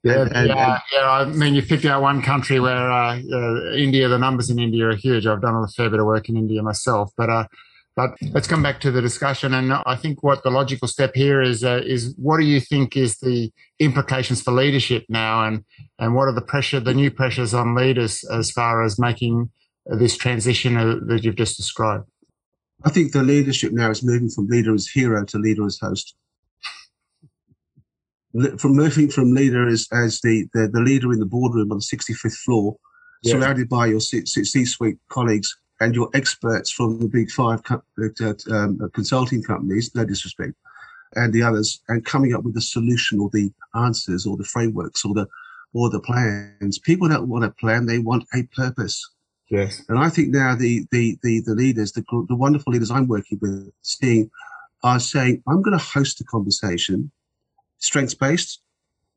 Yeah, 0.02 0.22
and, 0.22 0.32
and, 0.32 0.48
yeah, 0.48 0.78
yeah. 0.92 1.10
I 1.10 1.24
mean, 1.26 1.54
you 1.54 1.62
picked 1.62 1.84
out 1.84 2.02
one 2.02 2.22
country 2.22 2.60
where 2.60 2.90
uh, 2.90 3.20
uh, 3.20 3.72
India. 3.72 4.08
The 4.08 4.18
numbers 4.18 4.50
in 4.50 4.58
India 4.58 4.86
are 4.86 4.96
huge. 4.96 5.26
I've 5.26 5.42
done 5.42 5.54
a 5.54 5.68
fair 5.68 5.90
bit 5.90 6.00
of 6.00 6.06
work 6.06 6.28
in 6.28 6.36
India 6.36 6.62
myself, 6.62 7.12
but 7.16 7.28
uh, 7.28 7.46
but 7.94 8.16
let's 8.32 8.48
come 8.48 8.62
back 8.62 8.80
to 8.80 8.90
the 8.90 9.02
discussion. 9.02 9.52
And 9.52 9.72
I 9.72 9.96
think 9.96 10.22
what 10.22 10.42
the 10.42 10.50
logical 10.50 10.88
step 10.88 11.14
here 11.14 11.42
is 11.42 11.62
uh, 11.62 11.82
is 11.84 12.14
what 12.16 12.38
do 12.38 12.46
you 12.46 12.60
think 12.60 12.96
is 12.96 13.18
the 13.18 13.52
implications 13.78 14.40
for 14.40 14.52
leadership 14.52 15.04
now, 15.08 15.44
and 15.44 15.64
and 15.98 16.14
what 16.14 16.28
are 16.28 16.34
the 16.34 16.40
pressure, 16.40 16.80
the 16.80 16.94
new 16.94 17.10
pressures 17.10 17.52
on 17.52 17.74
leaders 17.74 18.24
as 18.24 18.50
far 18.50 18.82
as 18.82 18.98
making 18.98 19.50
this 19.86 20.16
transition 20.16 20.76
uh, 20.76 20.96
that 21.06 21.22
you've 21.22 21.36
just 21.36 21.58
described? 21.58 22.08
I 22.84 22.90
think 22.90 23.12
the 23.12 23.22
leadership 23.22 23.72
now 23.72 23.90
is 23.90 24.02
moving 24.02 24.30
from 24.30 24.48
leader 24.48 24.72
as 24.72 24.88
hero 24.88 25.22
to 25.26 25.38
leader 25.38 25.66
as 25.66 25.78
host 25.78 26.14
from 28.58 28.76
moving 28.76 29.10
from 29.10 29.34
leader 29.34 29.66
as, 29.66 29.88
as 29.92 30.20
the, 30.20 30.48
the, 30.54 30.68
the 30.68 30.80
leader 30.80 31.12
in 31.12 31.18
the 31.18 31.26
boardroom 31.26 31.72
on 31.72 31.78
the 31.78 31.96
65th 31.96 32.36
floor, 32.36 32.76
yeah. 33.22 33.32
surrounded 33.32 33.68
by 33.68 33.86
your 33.86 34.00
C-suite 34.00 34.98
colleagues 35.08 35.56
and 35.80 35.94
your 35.94 36.10
experts 36.14 36.70
from 36.70 36.98
the 37.00 37.08
big 37.08 37.30
five 37.30 37.62
co- 37.64 37.82
uh, 37.98 38.34
um, 38.50 38.78
uh, 38.82 38.88
consulting 38.92 39.42
companies, 39.42 39.90
no 39.94 40.04
disrespect, 40.04 40.52
and 41.16 41.32
the 41.32 41.42
others, 41.42 41.80
and 41.88 42.04
coming 42.04 42.34
up 42.34 42.44
with 42.44 42.54
the 42.54 42.60
solution 42.60 43.18
or 43.18 43.30
the 43.32 43.50
answers 43.74 44.26
or 44.26 44.36
the 44.36 44.44
frameworks 44.44 45.04
or 45.04 45.14
the 45.14 45.26
or 45.72 45.88
the 45.88 46.00
plans. 46.00 46.78
People 46.78 47.08
don't 47.08 47.28
want 47.28 47.44
a 47.44 47.50
plan; 47.50 47.86
they 47.86 47.98
want 47.98 48.24
a 48.34 48.42
purpose. 48.54 49.08
Yes. 49.48 49.82
And 49.88 49.98
I 49.98 50.10
think 50.10 50.28
now 50.28 50.54
the 50.54 50.86
the 50.92 51.18
the, 51.22 51.40
the 51.40 51.54
leaders, 51.54 51.92
the 51.92 52.04
the 52.28 52.36
wonderful 52.36 52.72
leaders 52.72 52.90
I'm 52.90 53.08
working 53.08 53.38
with, 53.40 53.72
seeing, 53.82 54.30
are 54.84 55.00
saying, 55.00 55.42
"I'm 55.48 55.62
going 55.62 55.76
to 55.76 55.84
host 55.84 56.20
a 56.20 56.24
conversation." 56.24 57.10
Strengths 57.80 58.14
based, 58.14 58.62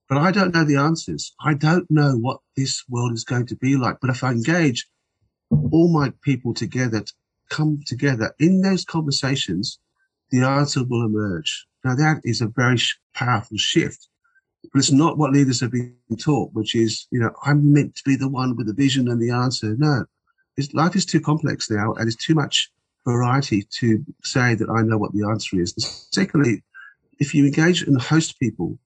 but 0.10 0.18
I 0.18 0.32
don't 0.32 0.54
know 0.54 0.66
the 0.66 0.78
answers. 0.78 1.34
I 1.40 1.54
don't 1.54 1.90
know 1.90 2.16
what 2.18 2.40
this 2.58 2.84
world 2.90 3.14
is 3.14 3.24
going 3.24 3.46
to 3.48 3.56
be 3.56 3.78
like. 3.78 3.98
But 4.02 4.10
if 4.10 4.24
I 4.24 4.32
engage 4.32 4.88
all 5.50 5.92
my 5.92 6.12
people 6.22 6.54
together, 6.54 7.02
to 7.02 7.14
come 7.50 7.82
together 7.86 8.34
in 8.40 8.62
those 8.62 8.84
conversations, 8.84 9.80
the 10.32 10.44
answer 10.44 10.84
will 10.84 11.06
emerge. 11.06 11.66
Now 11.84 11.96
that 11.96 12.22
is 12.24 12.42
a 12.42 12.48
very 12.48 12.78
powerful 13.14 13.58
shift, 13.58 14.08
but 14.72 14.80
it's 14.80 14.92
not 14.92 15.18
what 15.18 15.32
leaders 15.32 15.60
have 15.62 15.72
been 15.72 15.96
taught, 16.20 16.54
which 16.54 16.76
is, 16.76 17.08
you 17.12 17.20
know, 17.20 17.32
I'm 17.44 17.74
meant 17.74 17.96
to 17.96 18.04
be 18.06 18.16
the 18.16 18.30
one 18.30 18.56
with 18.56 18.68
the 18.68 18.74
vision 18.74 19.10
and 19.10 19.22
the 19.22 19.32
answer. 19.32 19.76
No, 19.78 20.06
life 20.74 20.96
is 20.96 21.06
too 21.06 21.20
complex 21.20 21.70
now 21.70 21.94
and 21.94 22.08
it's 22.08 22.24
too 22.24 22.34
much 22.34 22.72
variety 23.06 23.68
to 23.80 24.04
say 24.24 24.56
that 24.56 24.70
I 24.70 24.82
know 24.82 24.98
what 24.98 25.14
the 25.14 25.28
answer 25.28 25.60
is. 25.60 25.74
And 25.74 25.84
secondly, 25.84 26.64
if 27.24 27.34
you 27.34 27.46
engage 27.46 27.82
and 27.84 28.00
host 28.00 28.38
people 28.38 28.78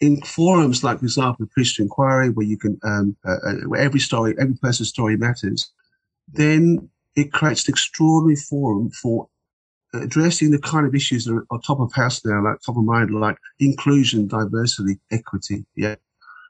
in 0.00 0.20
forums 0.22 0.82
like, 0.84 1.00
for 1.00 1.04
example, 1.04 1.44
Appreciative 1.44 1.84
Inquiry, 1.84 2.30
where 2.30 2.46
you 2.46 2.56
can, 2.56 2.78
um, 2.84 3.16
uh, 3.26 3.38
uh, 3.46 3.54
where 3.66 3.80
every 3.80 4.00
story, 4.00 4.34
every 4.40 4.54
person's 4.54 4.88
story 4.88 5.16
matters, 5.16 5.72
then 6.32 6.88
it 7.16 7.32
creates 7.32 7.66
an 7.66 7.72
extraordinary 7.72 8.36
forum 8.36 8.90
for 9.02 9.28
addressing 9.92 10.52
the 10.52 10.60
kind 10.60 10.86
of 10.86 10.94
issues 10.94 11.24
that 11.24 11.44
are 11.50 11.60
top 11.60 11.80
of 11.80 11.92
house 11.92 12.24
now, 12.24 12.40
like 12.42 12.60
top 12.60 12.76
of 12.76 12.84
mind, 12.84 13.10
like 13.10 13.36
inclusion, 13.58 14.28
diversity, 14.28 15.00
equity, 15.10 15.66
yeah, 15.74 15.96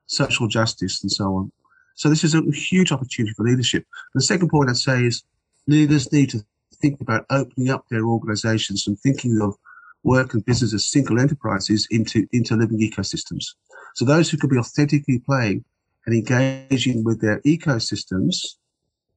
social 0.06 0.46
justice, 0.46 1.02
and 1.02 1.10
so 1.10 1.24
on. 1.34 1.50
So 1.94 2.10
this 2.10 2.24
is 2.24 2.34
a 2.34 2.42
huge 2.52 2.92
opportunity 2.92 3.32
for 3.34 3.44
leadership. 3.44 3.84
The 4.14 4.22
second 4.22 4.50
point 4.50 4.68
I'd 4.68 4.76
say 4.76 5.04
is 5.04 5.24
leaders 5.66 6.12
need 6.12 6.30
to 6.30 6.44
think 6.74 7.00
about 7.00 7.24
opening 7.30 7.70
up 7.70 7.86
their 7.88 8.04
organizations 8.04 8.86
and 8.86 8.98
thinking 8.98 9.40
of 9.40 9.56
work 10.02 10.34
and 10.34 10.44
business 10.44 10.72
as 10.74 10.90
single 10.90 11.20
enterprises 11.20 11.86
into, 11.90 12.26
into 12.32 12.56
living 12.56 12.78
ecosystems. 12.78 13.44
So 13.94 14.04
those 14.04 14.30
who 14.30 14.36
can 14.36 14.48
be 14.48 14.58
authentically 14.58 15.18
playing 15.18 15.64
and 16.06 16.14
engaging 16.14 17.04
with 17.04 17.20
their 17.20 17.40
ecosystems, 17.40 18.56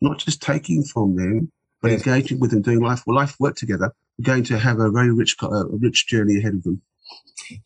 not 0.02 0.20
just 0.20 0.42
taking 0.42 0.84
from 0.84 1.16
them, 1.16 1.52
but 1.82 1.92
yes. 1.92 2.06
engaging 2.06 2.40
with 2.40 2.52
them, 2.52 2.62
doing 2.62 2.82
life, 2.82 3.04
life 3.08 3.36
work 3.40 3.56
together, 3.56 3.86
are 3.86 4.24
going 4.24 4.44
to 4.46 4.58
have 4.58 4.80
a 4.80 4.90
very 4.90 5.12
rich, 5.12 5.36
uh, 5.42 5.68
rich 5.68 6.08
journey 6.08 6.38
ahead 6.38 6.54
of 6.54 6.64
them. 6.64 6.82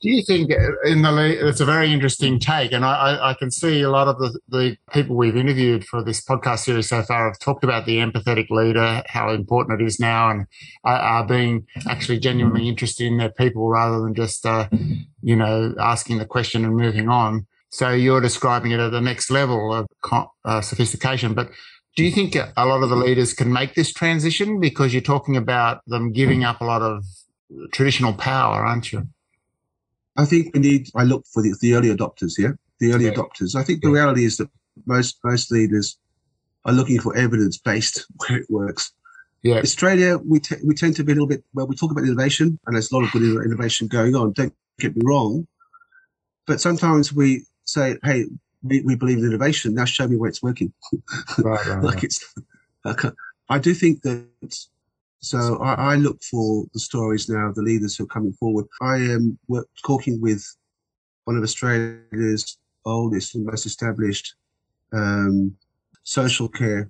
Do 0.02 0.10
you 0.10 0.24
think 0.24 0.52
in 0.86 1.02
the 1.02 1.48
it's 1.48 1.60
a 1.60 1.66
very 1.66 1.94
interesting 1.94 2.40
take, 2.40 2.72
and 2.72 2.84
I, 2.84 3.30
I, 3.30 3.34
can 3.36 3.52
see 3.52 3.82
a 3.82 3.90
lot 3.90 4.08
of 4.08 4.18
the, 4.18 4.40
the 4.50 4.78
people 4.92 5.16
we've 5.16 5.38
interviewed 5.38 5.86
for 5.86 6.04
this 6.04 6.24
podcast 6.24 6.60
series 6.60 6.90
so 6.90 7.04
far 7.04 7.28
have 7.28 7.40
talked 7.40 7.64
about 7.64 7.86
the 7.86 7.98
empathetic 7.98 8.50
leader, 8.50 9.04
how 9.08 9.30
important 9.30 9.80
it 9.80 9.86
is 9.86 10.00
now, 10.00 10.30
and 10.30 10.48
are 10.84 11.26
being 11.26 11.68
actually 11.88 12.20
genuinely 12.20 12.68
interested 12.68 13.06
in 13.06 13.18
their 13.18 13.30
people 13.30 13.70
rather 13.70 14.00
than 14.02 14.16
just 14.16 14.46
uh, 14.46 14.68
you 15.22 15.36
know 15.36 15.76
asking 15.80 16.18
the 16.18 16.26
question 16.26 16.66
and 16.66 16.76
moving 16.76 17.08
on. 17.08 17.46
So 17.70 17.92
you're 17.92 18.22
describing 18.22 18.72
it 18.72 18.80
at 18.80 18.92
the 18.92 19.02
next 19.02 19.30
level 19.30 19.74
of 19.74 19.88
uh, 20.44 20.62
sophistication, 20.62 21.34
but 21.34 21.52
do 21.96 22.04
you 22.04 22.12
think 22.12 22.36
a 22.36 22.66
lot 22.66 22.84
of 22.84 22.90
the 22.90 22.96
leaders 22.96 23.34
can 23.34 23.52
make 23.52 23.74
this 23.74 23.92
transition 23.92 24.60
because 24.60 24.94
you're 24.94 25.02
talking 25.02 25.36
about 25.36 25.82
them 25.88 26.12
giving 26.12 26.44
up 26.44 26.62
a 26.62 26.66
lot 26.66 26.82
of 26.82 27.04
traditional 27.72 28.14
power, 28.14 28.66
aren't 28.66 28.92
you? 28.92 29.08
I 30.18 30.26
think 30.26 30.54
we 30.54 30.60
need, 30.60 30.90
I 30.96 31.04
look 31.04 31.26
for 31.32 31.42
the, 31.44 31.56
the 31.62 31.76
early 31.76 31.96
adopters 31.96 32.34
here, 32.36 32.58
the 32.80 32.94
early 32.94 33.06
yeah. 33.06 33.12
adopters. 33.12 33.56
I 33.56 33.64
think 33.64 33.82
the 33.82 33.90
yeah. 33.90 33.96
reality 33.96 34.26
is 34.26 34.38
that 34.38 34.50
most, 34.86 35.20
most 35.24 35.52
leaders 35.52 35.98
are 36.66 36.74
looking 36.74 37.00
for 37.00 37.16
evidence 37.16 37.58
based 37.58 38.06
where 38.18 38.40
it 38.40 38.50
works. 38.50 38.92
Yeah. 39.44 39.58
Australia, 39.58 40.18
we, 40.18 40.40
t- 40.40 40.56
we 40.66 40.74
tend 40.74 40.96
to 40.96 41.04
be 41.04 41.12
a 41.12 41.16
little 41.16 41.28
bit, 41.28 41.44
well, 41.54 41.68
we 41.68 41.76
talk 41.76 41.92
about 41.92 42.04
innovation 42.04 42.60
and 42.66 42.76
there's 42.76 42.92
a 42.92 42.96
lot 42.96 43.06
of 43.06 43.12
good 43.12 43.22
innovation 43.22 43.88
going 43.88 44.16
on. 44.16 44.34
Don't 44.34 44.54
get 44.80 44.96
me 44.96 45.02
wrong. 45.06 45.48
But 46.48 46.60
sometimes 46.60 47.14
we 47.14 47.46
say, 47.66 47.98
hey, 48.04 48.26
we, 48.64 48.82
we 48.82 48.96
believe 48.96 49.20
in 49.20 49.26
innovation. 49.26 49.76
Now 49.76 49.86
show 49.86 50.08
me 50.08 50.18
where 50.18 50.30
it's 50.30 50.42
working. 50.42 50.74
Right, 51.38 51.66
right, 51.68 51.84
like 51.84 51.96
right. 51.96 52.04
it's, 52.06 52.34
I 53.50 53.60
do 53.60 53.74
think 53.74 54.02
that 54.02 54.28
so 55.20 55.58
I, 55.62 55.94
I, 55.94 55.96
look 55.96 56.22
for 56.24 56.66
the 56.74 56.80
stories 56.80 57.28
now 57.28 57.48
of 57.48 57.56
the 57.56 57.62
leaders 57.62 57.96
who 57.96 58.04
are 58.04 58.08
coming 58.08 58.34
forward. 58.34 58.66
I 58.82 58.98
am 58.98 59.38
talking 59.86 60.22
with 60.22 60.46
one 61.26 61.36
of 61.36 61.44
Australia's 61.44 62.58
oldest 62.86 63.36
and 63.36 63.46
most 63.46 63.66
established 63.66 64.36
um, 64.94 65.56
social 66.04 66.48
care 66.48 66.90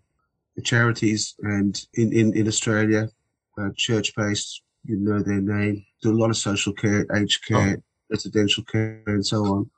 charities, 0.64 1.36
and 1.44 1.86
in, 1.94 2.12
in, 2.14 2.36
in 2.36 2.48
Australia, 2.48 3.10
uh, 3.58 3.70
church 3.76 4.16
based, 4.16 4.62
you 4.86 4.98
know 4.98 5.22
their 5.22 5.42
name, 5.42 5.86
do 6.02 6.12
a 6.12 6.20
lot 6.20 6.30
of 6.30 6.38
social 6.38 6.74
care, 6.74 7.06
aged 7.16 7.46
care, 7.46 7.78
oh. 7.78 7.84
residential 8.10 8.64
care, 8.64 9.04
and 9.08 9.26
so 9.26 9.46
on. 9.46 9.70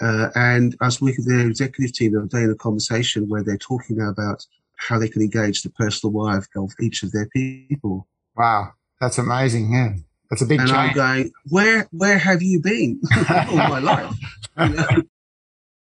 Uh, 0.00 0.28
and 0.34 0.76
I 0.80 0.86
was 0.86 1.00
with 1.00 1.26
their 1.26 1.46
executive 1.46 1.94
team 1.94 2.12
the 2.12 2.18
other 2.18 2.28
day 2.28 2.42
in 2.42 2.50
a 2.50 2.56
conversation 2.56 3.28
where 3.28 3.44
they're 3.44 3.58
talking 3.58 4.00
about 4.00 4.44
how 4.88 4.98
they 4.98 5.08
can 5.08 5.22
engage 5.22 5.62
the 5.62 5.70
personal 5.70 6.14
life 6.14 6.46
of 6.56 6.72
each 6.80 7.02
of 7.02 7.12
their 7.12 7.28
people. 7.32 8.06
Wow, 8.36 8.72
that's 9.00 9.18
amazing. 9.18 9.72
Yeah, 9.72 9.94
that's 10.30 10.42
a 10.42 10.46
big. 10.46 10.60
And 10.60 10.68
change. 10.68 10.90
I'm 10.90 10.94
going, 10.94 11.32
where 11.48 11.88
where 11.92 12.18
have 12.18 12.42
you 12.42 12.60
been 12.60 13.00
all 13.28 13.56
my 13.56 13.78
life? 13.78 14.14
You 14.56 14.68
know? 14.68 15.02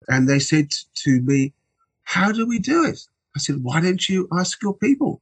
And 0.09 0.27
they 0.27 0.39
said 0.39 0.71
to 1.05 1.21
me, 1.21 1.53
"How 2.05 2.33
do 2.33 2.47
we 2.47 2.59
do 2.59 2.87
it?" 2.87 2.99
I 3.37 3.39
said, 3.39 3.63
"Why 3.63 3.83
don't 3.83 4.09
you 4.09 4.29
ask 4.33 4.63
your 4.63 4.75
people?" 4.75 5.21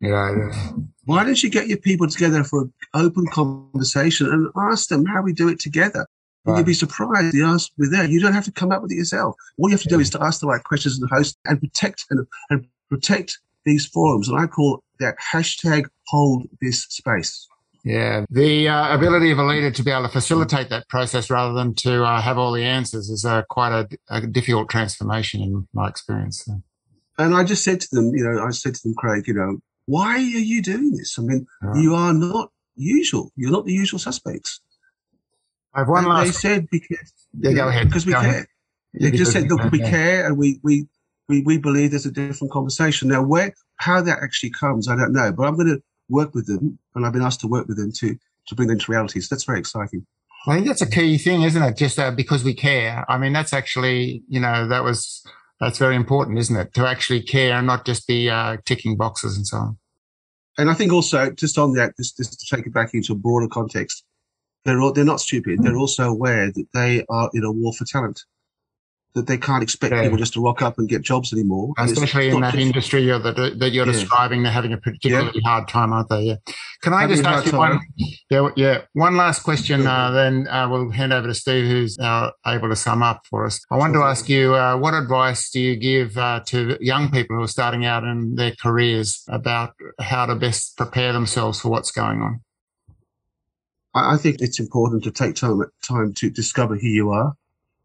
Yeah, 0.00 0.34
yeah. 0.36 0.72
Why 1.04 1.22
don't 1.22 1.40
you 1.40 1.50
get 1.50 1.68
your 1.68 1.78
people 1.78 2.08
together 2.08 2.42
for 2.42 2.62
an 2.62 2.72
open 2.94 3.26
conversation 3.28 4.26
and 4.26 4.48
ask 4.56 4.88
them 4.88 5.06
how 5.06 5.22
we 5.22 5.32
do 5.32 5.48
it 5.48 5.60
together? 5.60 6.06
Right. 6.44 6.56
You'd 6.56 6.66
be 6.66 6.74
surprised 6.74 7.32
the 7.32 7.42
answer 7.42 7.70
will 7.76 7.90
be 7.90 7.96
there. 7.96 8.06
You 8.06 8.18
don't 8.20 8.32
have 8.32 8.46
to 8.46 8.52
come 8.52 8.72
up 8.72 8.82
with 8.82 8.90
it 8.92 8.96
yourself. 8.96 9.36
All 9.58 9.68
you 9.68 9.74
have 9.74 9.82
to 9.82 9.88
do 9.88 10.00
is 10.00 10.10
to 10.10 10.22
ask 10.22 10.40
the 10.40 10.46
right 10.46 10.64
questions 10.64 10.98
and 10.98 11.08
host 11.10 11.38
and 11.44 11.60
protect 11.60 12.06
and, 12.10 12.26
and 12.48 12.66
protect 12.90 13.38
these 13.64 13.86
forums. 13.86 14.28
And 14.28 14.38
I 14.38 14.46
call 14.46 14.82
that 14.98 15.16
hashtag 15.32 15.86
hold 16.08 16.48
this 16.60 16.82
space. 16.84 17.46
Yeah, 17.82 18.26
the 18.28 18.68
uh, 18.68 18.94
ability 18.94 19.30
of 19.30 19.38
a 19.38 19.44
leader 19.44 19.70
to 19.70 19.82
be 19.82 19.90
able 19.90 20.02
to 20.02 20.08
facilitate 20.10 20.68
that 20.68 20.86
process 20.88 21.30
rather 21.30 21.54
than 21.54 21.74
to 21.76 22.04
uh, 22.04 22.20
have 22.20 22.36
all 22.36 22.52
the 22.52 22.64
answers 22.64 23.08
is 23.08 23.24
uh, 23.24 23.42
quite 23.48 23.72
a, 23.72 23.88
a, 24.10 24.26
difficult 24.26 24.68
transformation 24.68 25.40
in 25.40 25.66
my 25.72 25.88
experience. 25.88 26.44
So. 26.44 26.60
And 27.16 27.34
I 27.34 27.42
just 27.42 27.64
said 27.64 27.80
to 27.80 27.88
them, 27.90 28.14
you 28.14 28.22
know, 28.22 28.44
I 28.44 28.50
said 28.50 28.74
to 28.74 28.82
them, 28.82 28.94
Craig, 28.94 29.26
you 29.26 29.32
know, 29.32 29.60
why 29.86 30.16
are 30.16 30.18
you 30.18 30.60
doing 30.60 30.92
this? 30.94 31.18
I 31.18 31.22
mean, 31.22 31.46
right. 31.62 31.80
you 31.80 31.94
are 31.94 32.12
not 32.12 32.50
usual. 32.76 33.32
You're 33.34 33.50
not 33.50 33.64
the 33.64 33.72
usual 33.72 33.98
suspects. 33.98 34.60
I've 35.72 35.88
one 35.88 36.04
and 36.04 36.08
last. 36.08 36.26
They 36.26 36.32
said 36.32 36.68
because 36.70 37.12
yeah, 37.38 37.52
go 37.52 37.68
ahead 37.68 37.88
because 37.88 38.04
we 38.04 38.12
go 38.12 38.20
care. 38.20 38.30
Ahead. 38.30 38.46
They 38.92 39.10
just 39.12 39.32
said, 39.32 39.48
look, 39.48 39.70
we 39.70 39.78
care 39.78 40.26
and 40.26 40.36
we 40.36 40.60
we 40.62 40.86
we, 41.30 41.40
we 41.42 41.56
believe 41.56 41.92
there's 41.92 42.06
a 42.06 42.10
different 42.10 42.52
conversation. 42.52 43.08
Now, 43.08 43.22
where 43.22 43.54
how 43.76 44.02
that 44.02 44.18
actually 44.22 44.50
comes, 44.50 44.88
I 44.88 44.96
don't 44.96 45.12
know, 45.12 45.32
but 45.32 45.46
I'm 45.46 45.56
going 45.56 45.68
to 45.68 45.82
work 46.08 46.34
with 46.34 46.46
them, 46.46 46.78
and 46.94 47.06
I've 47.06 47.12
been 47.12 47.22
asked 47.22 47.40
to 47.40 47.46
work 47.46 47.68
with 47.68 47.78
them 47.78 47.92
to 47.92 48.18
to 48.48 48.54
bring 48.54 48.68
them 48.68 48.78
to 48.78 48.92
reality. 48.92 49.20
So 49.20 49.34
that's 49.34 49.44
very 49.44 49.60
exciting. 49.60 50.04
I 50.46 50.54
think 50.54 50.66
that's 50.66 50.82
a 50.82 50.90
key 50.90 51.18
thing, 51.18 51.42
isn't 51.42 51.62
it? 51.62 51.76
Just 51.76 51.98
uh, 51.98 52.10
because 52.10 52.42
we 52.44 52.54
care. 52.54 53.04
I 53.08 53.18
mean, 53.18 53.32
that's 53.32 53.52
actually, 53.52 54.22
you 54.28 54.40
know, 54.40 54.66
that 54.68 54.82
was 54.82 55.24
that's 55.60 55.78
very 55.78 55.94
important, 55.94 56.38
isn't 56.38 56.56
it? 56.56 56.74
To 56.74 56.86
actually 56.86 57.22
care 57.22 57.54
and 57.54 57.66
not 57.66 57.86
just 57.86 58.08
be 58.08 58.28
uh, 58.28 58.56
ticking 58.64 58.96
boxes 58.96 59.36
and 59.36 59.46
so 59.46 59.56
on. 59.58 59.78
And 60.58 60.70
I 60.70 60.74
think 60.74 60.92
also, 60.92 61.30
just 61.30 61.58
on 61.58 61.74
that, 61.74 61.96
just, 61.96 62.16
just 62.16 62.40
to 62.40 62.56
take 62.56 62.66
it 62.66 62.74
back 62.74 62.92
into 62.92 63.12
a 63.12 63.16
broader 63.16 63.48
context, 63.48 64.04
they're 64.64 64.80
all, 64.80 64.92
they're 64.92 65.04
not 65.04 65.20
stupid. 65.20 65.62
They're 65.62 65.76
also 65.76 66.04
aware 66.10 66.50
that 66.52 66.66
they 66.74 67.04
are 67.08 67.30
in 67.34 67.44
a 67.44 67.52
war 67.52 67.72
for 67.72 67.84
talent 67.84 68.24
that 69.14 69.26
they 69.26 69.36
can't 69.36 69.62
expect 69.62 69.92
yeah. 69.92 70.02
people 70.02 70.16
just 70.16 70.34
to 70.34 70.42
rock 70.42 70.62
up 70.62 70.78
and 70.78 70.88
get 70.88 71.02
jobs 71.02 71.32
anymore. 71.32 71.72
And 71.76 71.90
Especially 71.90 72.28
in 72.28 72.40
that 72.40 72.54
industry 72.54 73.06
that, 73.06 73.56
that 73.58 73.70
you're 73.72 73.86
yeah. 73.86 73.92
describing, 73.92 74.42
they're 74.42 74.52
having 74.52 74.72
a 74.72 74.76
particularly 74.76 75.32
yeah. 75.34 75.48
hard 75.48 75.68
time, 75.68 75.92
aren't 75.92 76.08
they? 76.08 76.22
Yeah. 76.22 76.36
Can 76.82 76.92
I 76.92 77.02
having 77.02 77.16
just 77.16 77.26
ask 77.26 77.50
you 77.50 77.58
one? 77.58 77.80
Yeah, 78.30 78.48
yeah. 78.56 78.82
One 78.92 79.16
last 79.16 79.42
question, 79.42 79.86
uh, 79.86 80.12
then 80.12 80.46
uh, 80.46 80.68
we'll 80.68 80.90
hand 80.90 81.12
over 81.12 81.26
to 81.26 81.34
Steve, 81.34 81.66
who's 81.66 81.98
uh, 81.98 82.30
able 82.46 82.68
to 82.68 82.76
sum 82.76 83.02
up 83.02 83.22
for 83.28 83.46
us. 83.46 83.60
I 83.70 83.76
wanted 83.76 83.94
to 83.94 84.04
ask 84.04 84.28
you, 84.28 84.54
uh, 84.54 84.76
what 84.76 84.94
advice 84.94 85.50
do 85.50 85.60
you 85.60 85.76
give 85.76 86.16
uh, 86.16 86.40
to 86.46 86.78
young 86.80 87.10
people 87.10 87.36
who 87.36 87.42
are 87.42 87.48
starting 87.48 87.84
out 87.84 88.04
in 88.04 88.36
their 88.36 88.52
careers 88.52 89.24
about 89.28 89.74
how 89.98 90.26
to 90.26 90.36
best 90.36 90.76
prepare 90.76 91.12
themselves 91.12 91.60
for 91.60 91.68
what's 91.70 91.90
going 91.90 92.22
on? 92.22 92.40
I 93.92 94.18
think 94.18 94.40
it's 94.40 94.60
important 94.60 95.02
to 95.02 95.10
take 95.10 95.34
time 95.34 95.60
time 95.82 96.14
to 96.14 96.30
discover 96.30 96.76
who 96.76 96.86
you 96.86 97.10
are. 97.10 97.34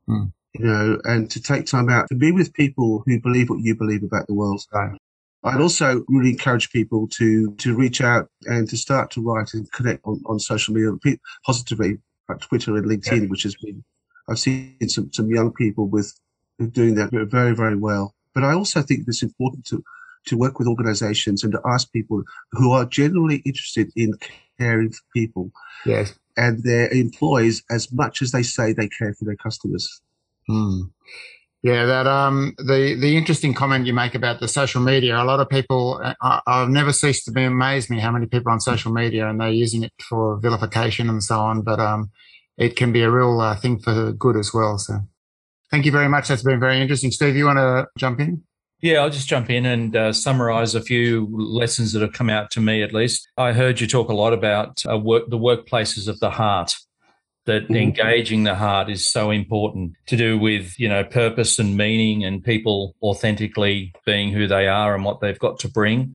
Hmm 0.06 0.26
you 0.60 0.66
know, 0.66 1.00
and 1.04 1.30
to 1.32 1.42
take 1.42 1.66
time 1.66 1.90
out 1.90 2.08
to 2.10 2.16
be 2.16 2.32
with 2.32 2.54
people 2.54 3.04
who 3.06 3.20
believe 3.20 3.50
what 3.50 3.60
you 3.60 3.76
believe 3.76 4.04
about 4.04 4.28
the 4.28 4.34
world. 4.34 4.64
Right. 4.74 4.98
I'd 5.44 5.62
also 5.62 6.04
really 6.08 6.32
encourage 6.32 6.72
people 6.72 7.08
to 7.10 7.54
to 7.56 7.76
reach 7.76 8.02
out 8.02 8.30
and 8.46 8.68
to 8.70 8.78
start 8.78 9.12
to 9.12 9.22
write 9.22 9.54
and 9.54 9.72
connect 9.72 10.02
on, 10.06 10.22
on 10.26 10.40
social 10.40 10.74
media 10.74 10.92
positively, 11.46 12.00
like 12.30 12.40
Twitter 12.40 12.76
and 12.76 12.86
LinkedIn, 12.86 13.24
yeah. 13.24 13.28
which 13.28 13.44
has 13.44 13.56
been 13.56 13.84
I've 14.30 14.40
seen 14.40 14.78
some 14.88 15.12
some 15.14 15.30
young 15.30 15.52
people 15.54 15.88
with 15.88 16.14
doing 16.72 16.96
that 16.96 17.12
very 17.12 17.56
very 17.56 17.76
well. 17.76 18.16
But 18.34 18.44
I 18.44 18.54
also 18.54 18.82
think 18.82 19.02
it's 19.08 19.24
important 19.24 19.66
to 19.68 19.84
to 20.28 20.38
work 20.38 20.58
with 20.58 20.68
organisations 20.68 21.44
and 21.44 21.54
to 21.54 21.62
ask 21.66 21.92
people 21.92 22.24
who 22.54 22.72
are 22.72 22.86
generally 22.86 23.38
interested 23.46 23.92
in 23.96 24.14
caring 24.58 24.92
for 24.92 25.02
people, 25.14 25.52
yes, 25.86 26.18
and 26.38 26.64
their 26.64 26.90
employees 26.90 27.62
as 27.70 27.92
much 27.92 28.22
as 28.22 28.32
they 28.32 28.42
say 28.42 28.74
they 28.74 28.88
care 28.88 29.14
for 29.14 29.26
their 29.26 29.36
customers. 29.36 30.02
Hmm. 30.48 30.82
Yeah, 31.66 31.86
that 31.86 32.06
um 32.06 32.54
the 32.60 32.96
the 33.00 33.18
interesting 33.18 33.56
comment 33.56 33.88
you 33.88 33.94
make 33.94 34.14
about 34.14 34.40
the 34.40 34.48
social 34.48 34.82
media. 34.82 35.20
A 35.20 35.26
lot 35.26 35.40
of 35.40 35.50
people, 35.50 36.00
I, 36.22 36.40
have 36.46 36.70
never 36.70 36.94
ceased 36.94 37.26
to 37.26 37.32
be 37.32 37.44
amazed 37.44 37.90
me 37.90 38.00
how 38.00 38.12
many 38.12 38.28
people 38.28 38.52
on 38.52 38.60
social 38.60 38.92
media 38.92 39.28
and 39.28 39.42
they're 39.42 39.50
using 39.50 39.82
it 39.82 39.94
for 40.08 40.38
vilification 40.40 41.10
and 41.10 41.24
so 41.24 41.40
on. 41.40 41.64
But 41.64 41.80
um, 41.80 42.12
it 42.56 42.76
can 42.76 42.92
be 42.92 43.02
a 43.02 43.10
real 43.10 43.42
uh, 43.42 43.56
thing 43.56 43.80
for 43.80 44.12
good 44.12 44.38
as 44.38 44.54
well. 44.54 44.78
So, 44.78 45.00
thank 45.72 45.86
you 45.86 45.92
very 45.92 46.08
much. 46.08 46.28
That's 46.28 46.44
been 46.44 46.60
very 46.60 46.80
interesting. 46.80 47.10
Steve, 47.10 47.36
you 47.36 47.46
want 47.46 47.58
to 47.58 47.88
jump 47.98 48.20
in? 48.20 48.44
Yeah, 48.82 49.00
I'll 49.00 49.10
just 49.10 49.28
jump 49.28 49.50
in 49.50 49.66
and 49.66 49.96
uh, 49.96 50.14
summarize 50.14 50.76
a 50.76 50.82
few 50.82 51.28
lessons 51.32 51.94
that 51.94 52.04
have 52.04 52.14
come 52.14 52.30
out 52.30 52.52
to 52.52 52.60
me, 52.60 52.84
at 52.84 52.94
least. 52.94 53.28
I 53.38 53.54
heard 53.54 53.82
you 53.82 53.88
talk 53.88 54.10
a 54.10 54.14
lot 54.14 54.34
about 54.34 54.84
uh, 54.88 55.00
work, 55.00 55.32
the 55.32 55.40
workplaces 55.40 56.08
of 56.08 56.20
the 56.20 56.30
heart 56.30 56.76
that 57.46 57.64
mm-hmm. 57.64 57.76
engaging 57.76 58.44
the 58.44 58.56
heart 58.56 58.90
is 58.90 59.10
so 59.10 59.32
important 59.32 59.94
to 60.08 60.16
do 60.16 60.38
with 60.38 60.80
you 60.80 60.90
know 60.90 61.04
purpose 61.04 61.60
and 61.60 61.78
meaning 61.78 62.24
and 62.24 62.44
people 62.44 62.96
authentically 63.02 63.94
being 64.06 64.32
who 64.32 64.48
they 64.48 64.68
are 64.68 64.96
and 64.96 65.06
what 65.06 65.20
they've 65.20 65.40
got 65.40 65.60
to 65.60 65.70
bring 65.70 66.14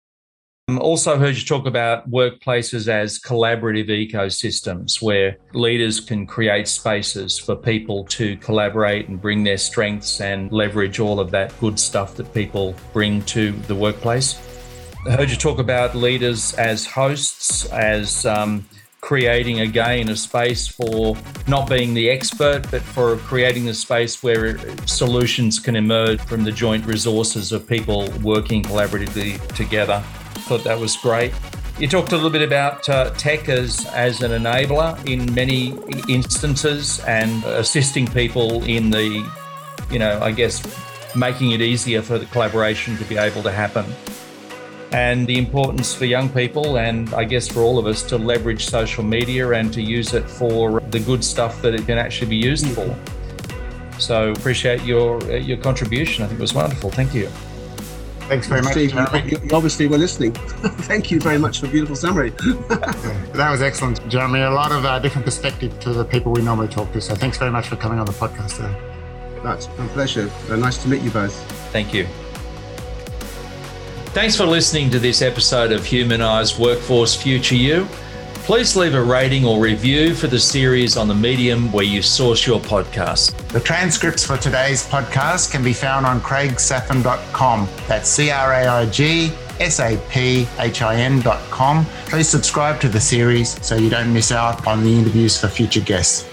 I 0.68 0.76
Also, 0.76 1.18
heard 1.18 1.36
you 1.36 1.44
talk 1.44 1.66
about 1.66 2.08
workplaces 2.10 2.86
as 2.86 3.18
collaborative 3.18 3.88
ecosystems 3.88 5.02
where 5.02 5.36
leaders 5.52 5.98
can 5.98 6.26
create 6.26 6.68
spaces 6.68 7.38
for 7.38 7.56
people 7.56 8.04
to 8.04 8.36
collaborate 8.36 9.08
and 9.08 9.20
bring 9.20 9.42
their 9.42 9.58
strengths 9.58 10.20
and 10.20 10.52
leverage 10.52 11.00
all 11.00 11.18
of 11.18 11.32
that 11.32 11.58
good 11.58 11.78
stuff 11.80 12.14
that 12.16 12.32
people 12.32 12.74
bring 12.92 13.22
to 13.22 13.52
the 13.66 13.74
workplace. 13.74 14.38
I 15.06 15.12
heard 15.12 15.30
you 15.30 15.36
talk 15.36 15.58
about 15.58 15.96
leaders 15.96 16.54
as 16.54 16.86
hosts, 16.86 17.64
as 17.72 18.24
um, 18.26 18.64
creating 19.00 19.60
again 19.60 20.08
a 20.08 20.16
space 20.16 20.66
for 20.66 21.16
not 21.48 21.68
being 21.68 21.94
the 21.94 22.10
expert, 22.10 22.62
but 22.70 22.82
for 22.82 23.16
creating 23.18 23.68
a 23.68 23.74
space 23.74 24.22
where 24.22 24.58
solutions 24.86 25.58
can 25.58 25.76
emerge 25.76 26.20
from 26.20 26.44
the 26.44 26.52
joint 26.52 26.84
resources 26.86 27.52
of 27.52 27.66
people 27.66 28.10
working 28.22 28.62
collaboratively 28.62 29.40
together. 29.54 30.02
Thought 30.46 30.64
that 30.64 30.78
was 30.78 30.96
great. 30.96 31.32
You 31.78 31.88
talked 31.88 32.12
a 32.12 32.16
little 32.16 32.30
bit 32.30 32.42
about 32.42 32.86
uh, 32.88 33.10
tech 33.14 33.48
as, 33.48 33.86
as 33.86 34.20
an 34.22 34.32
enabler 34.32 34.98
in 35.08 35.32
many 35.34 35.78
instances 36.12 37.00
and 37.00 37.42
assisting 37.44 38.06
people 38.06 38.62
in 38.64 38.90
the, 38.90 39.26
you 39.90 39.98
know, 39.98 40.20
I 40.20 40.30
guess 40.32 40.62
making 41.16 41.52
it 41.52 41.62
easier 41.62 42.02
for 42.02 42.18
the 42.18 42.26
collaboration 42.26 42.96
to 42.98 43.04
be 43.04 43.16
able 43.16 43.42
to 43.42 43.50
happen 43.50 43.86
and 44.92 45.26
the 45.26 45.38
importance 45.38 45.94
for 45.94 46.04
young 46.04 46.28
people 46.28 46.78
and 46.78 47.12
I 47.14 47.24
guess 47.24 47.46
for 47.46 47.60
all 47.60 47.78
of 47.78 47.86
us 47.86 48.02
to 48.04 48.18
leverage 48.18 48.66
social 48.66 49.04
media 49.04 49.50
and 49.50 49.72
to 49.72 49.82
use 49.82 50.14
it 50.14 50.28
for 50.28 50.80
the 50.90 51.00
good 51.00 51.24
stuff 51.24 51.62
that 51.62 51.74
it 51.74 51.86
can 51.86 51.98
actually 51.98 52.30
be 52.30 52.36
used 52.36 52.66
for. 52.68 52.96
So 53.98 54.32
appreciate 54.32 54.82
your 54.82 55.22
your 55.30 55.58
contribution. 55.58 56.24
I 56.24 56.28
think 56.28 56.40
it 56.40 56.42
was 56.42 56.54
wonderful. 56.54 56.90
Thank 56.90 57.14
you. 57.14 57.28
Thanks 58.30 58.46
very 58.46 58.62
much. 58.62 58.74
Steve, 58.74 58.94
you, 58.94 59.38
you 59.42 59.50
obviously 59.52 59.88
were 59.88 59.98
listening. 59.98 60.32
Thank 60.86 61.10
you 61.10 61.18
very 61.18 61.36
much 61.36 61.58
for 61.58 61.66
a 61.66 61.68
beautiful 61.68 61.96
summary. 61.96 62.30
that 62.68 63.48
was 63.50 63.60
excellent, 63.60 64.08
Jeremy. 64.08 64.42
A 64.42 64.50
lot 64.50 64.70
of 64.70 64.84
uh, 64.84 65.00
different 65.00 65.24
perspective 65.24 65.78
to 65.80 65.92
the 65.92 66.04
people 66.04 66.30
we 66.30 66.40
normally 66.40 66.68
talk 66.68 66.92
to. 66.92 67.00
So 67.00 67.16
thanks 67.16 67.38
very 67.38 67.50
much 67.50 67.66
for 67.66 67.74
coming 67.74 67.98
on 67.98 68.06
the 68.06 68.12
podcast 68.12 68.56
today. 68.56 69.40
That's 69.42 69.66
a 69.66 69.88
pleasure. 69.94 70.30
Uh, 70.48 70.54
nice 70.54 70.80
to 70.84 70.88
meet 70.88 71.02
you 71.02 71.10
both. 71.10 71.34
Thank 71.72 71.92
you. 71.92 72.06
Thanks 74.12 74.36
for 74.36 74.44
listening 74.44 74.90
to 74.90 74.98
this 74.98 75.22
episode 75.22 75.70
of 75.70 75.84
Humanized 75.84 76.58
Workforce 76.58 77.14
Future 77.14 77.54
You. 77.54 77.86
Please 78.42 78.74
leave 78.74 78.94
a 78.94 79.02
rating 79.02 79.44
or 79.44 79.60
review 79.60 80.16
for 80.16 80.26
the 80.26 80.40
series 80.40 80.96
on 80.96 81.06
the 81.06 81.14
medium 81.14 81.70
where 81.70 81.84
you 81.84 82.02
source 82.02 82.44
your 82.44 82.58
podcast. 82.58 83.36
The 83.50 83.60
transcripts 83.60 84.26
for 84.26 84.36
today's 84.36 84.84
podcast 84.84 85.52
can 85.52 85.62
be 85.62 85.72
found 85.72 86.06
on 86.06 86.20
craigsaphin.com. 86.22 87.68
That's 87.86 88.08
C 88.08 88.30
R 88.30 88.52
A 88.52 88.66
I 88.66 88.86
G 88.86 89.30
S 89.60 89.78
A 89.78 89.96
P 90.10 90.48
H 90.58 90.82
I 90.82 90.96
N.com. 90.96 91.84
Please 92.06 92.28
subscribe 92.28 92.80
to 92.80 92.88
the 92.88 93.00
series 93.00 93.64
so 93.64 93.76
you 93.76 93.88
don't 93.90 94.12
miss 94.12 94.32
out 94.32 94.66
on 94.66 94.82
the 94.82 94.92
interviews 94.92 95.40
for 95.40 95.46
future 95.46 95.80
guests. 95.82 96.29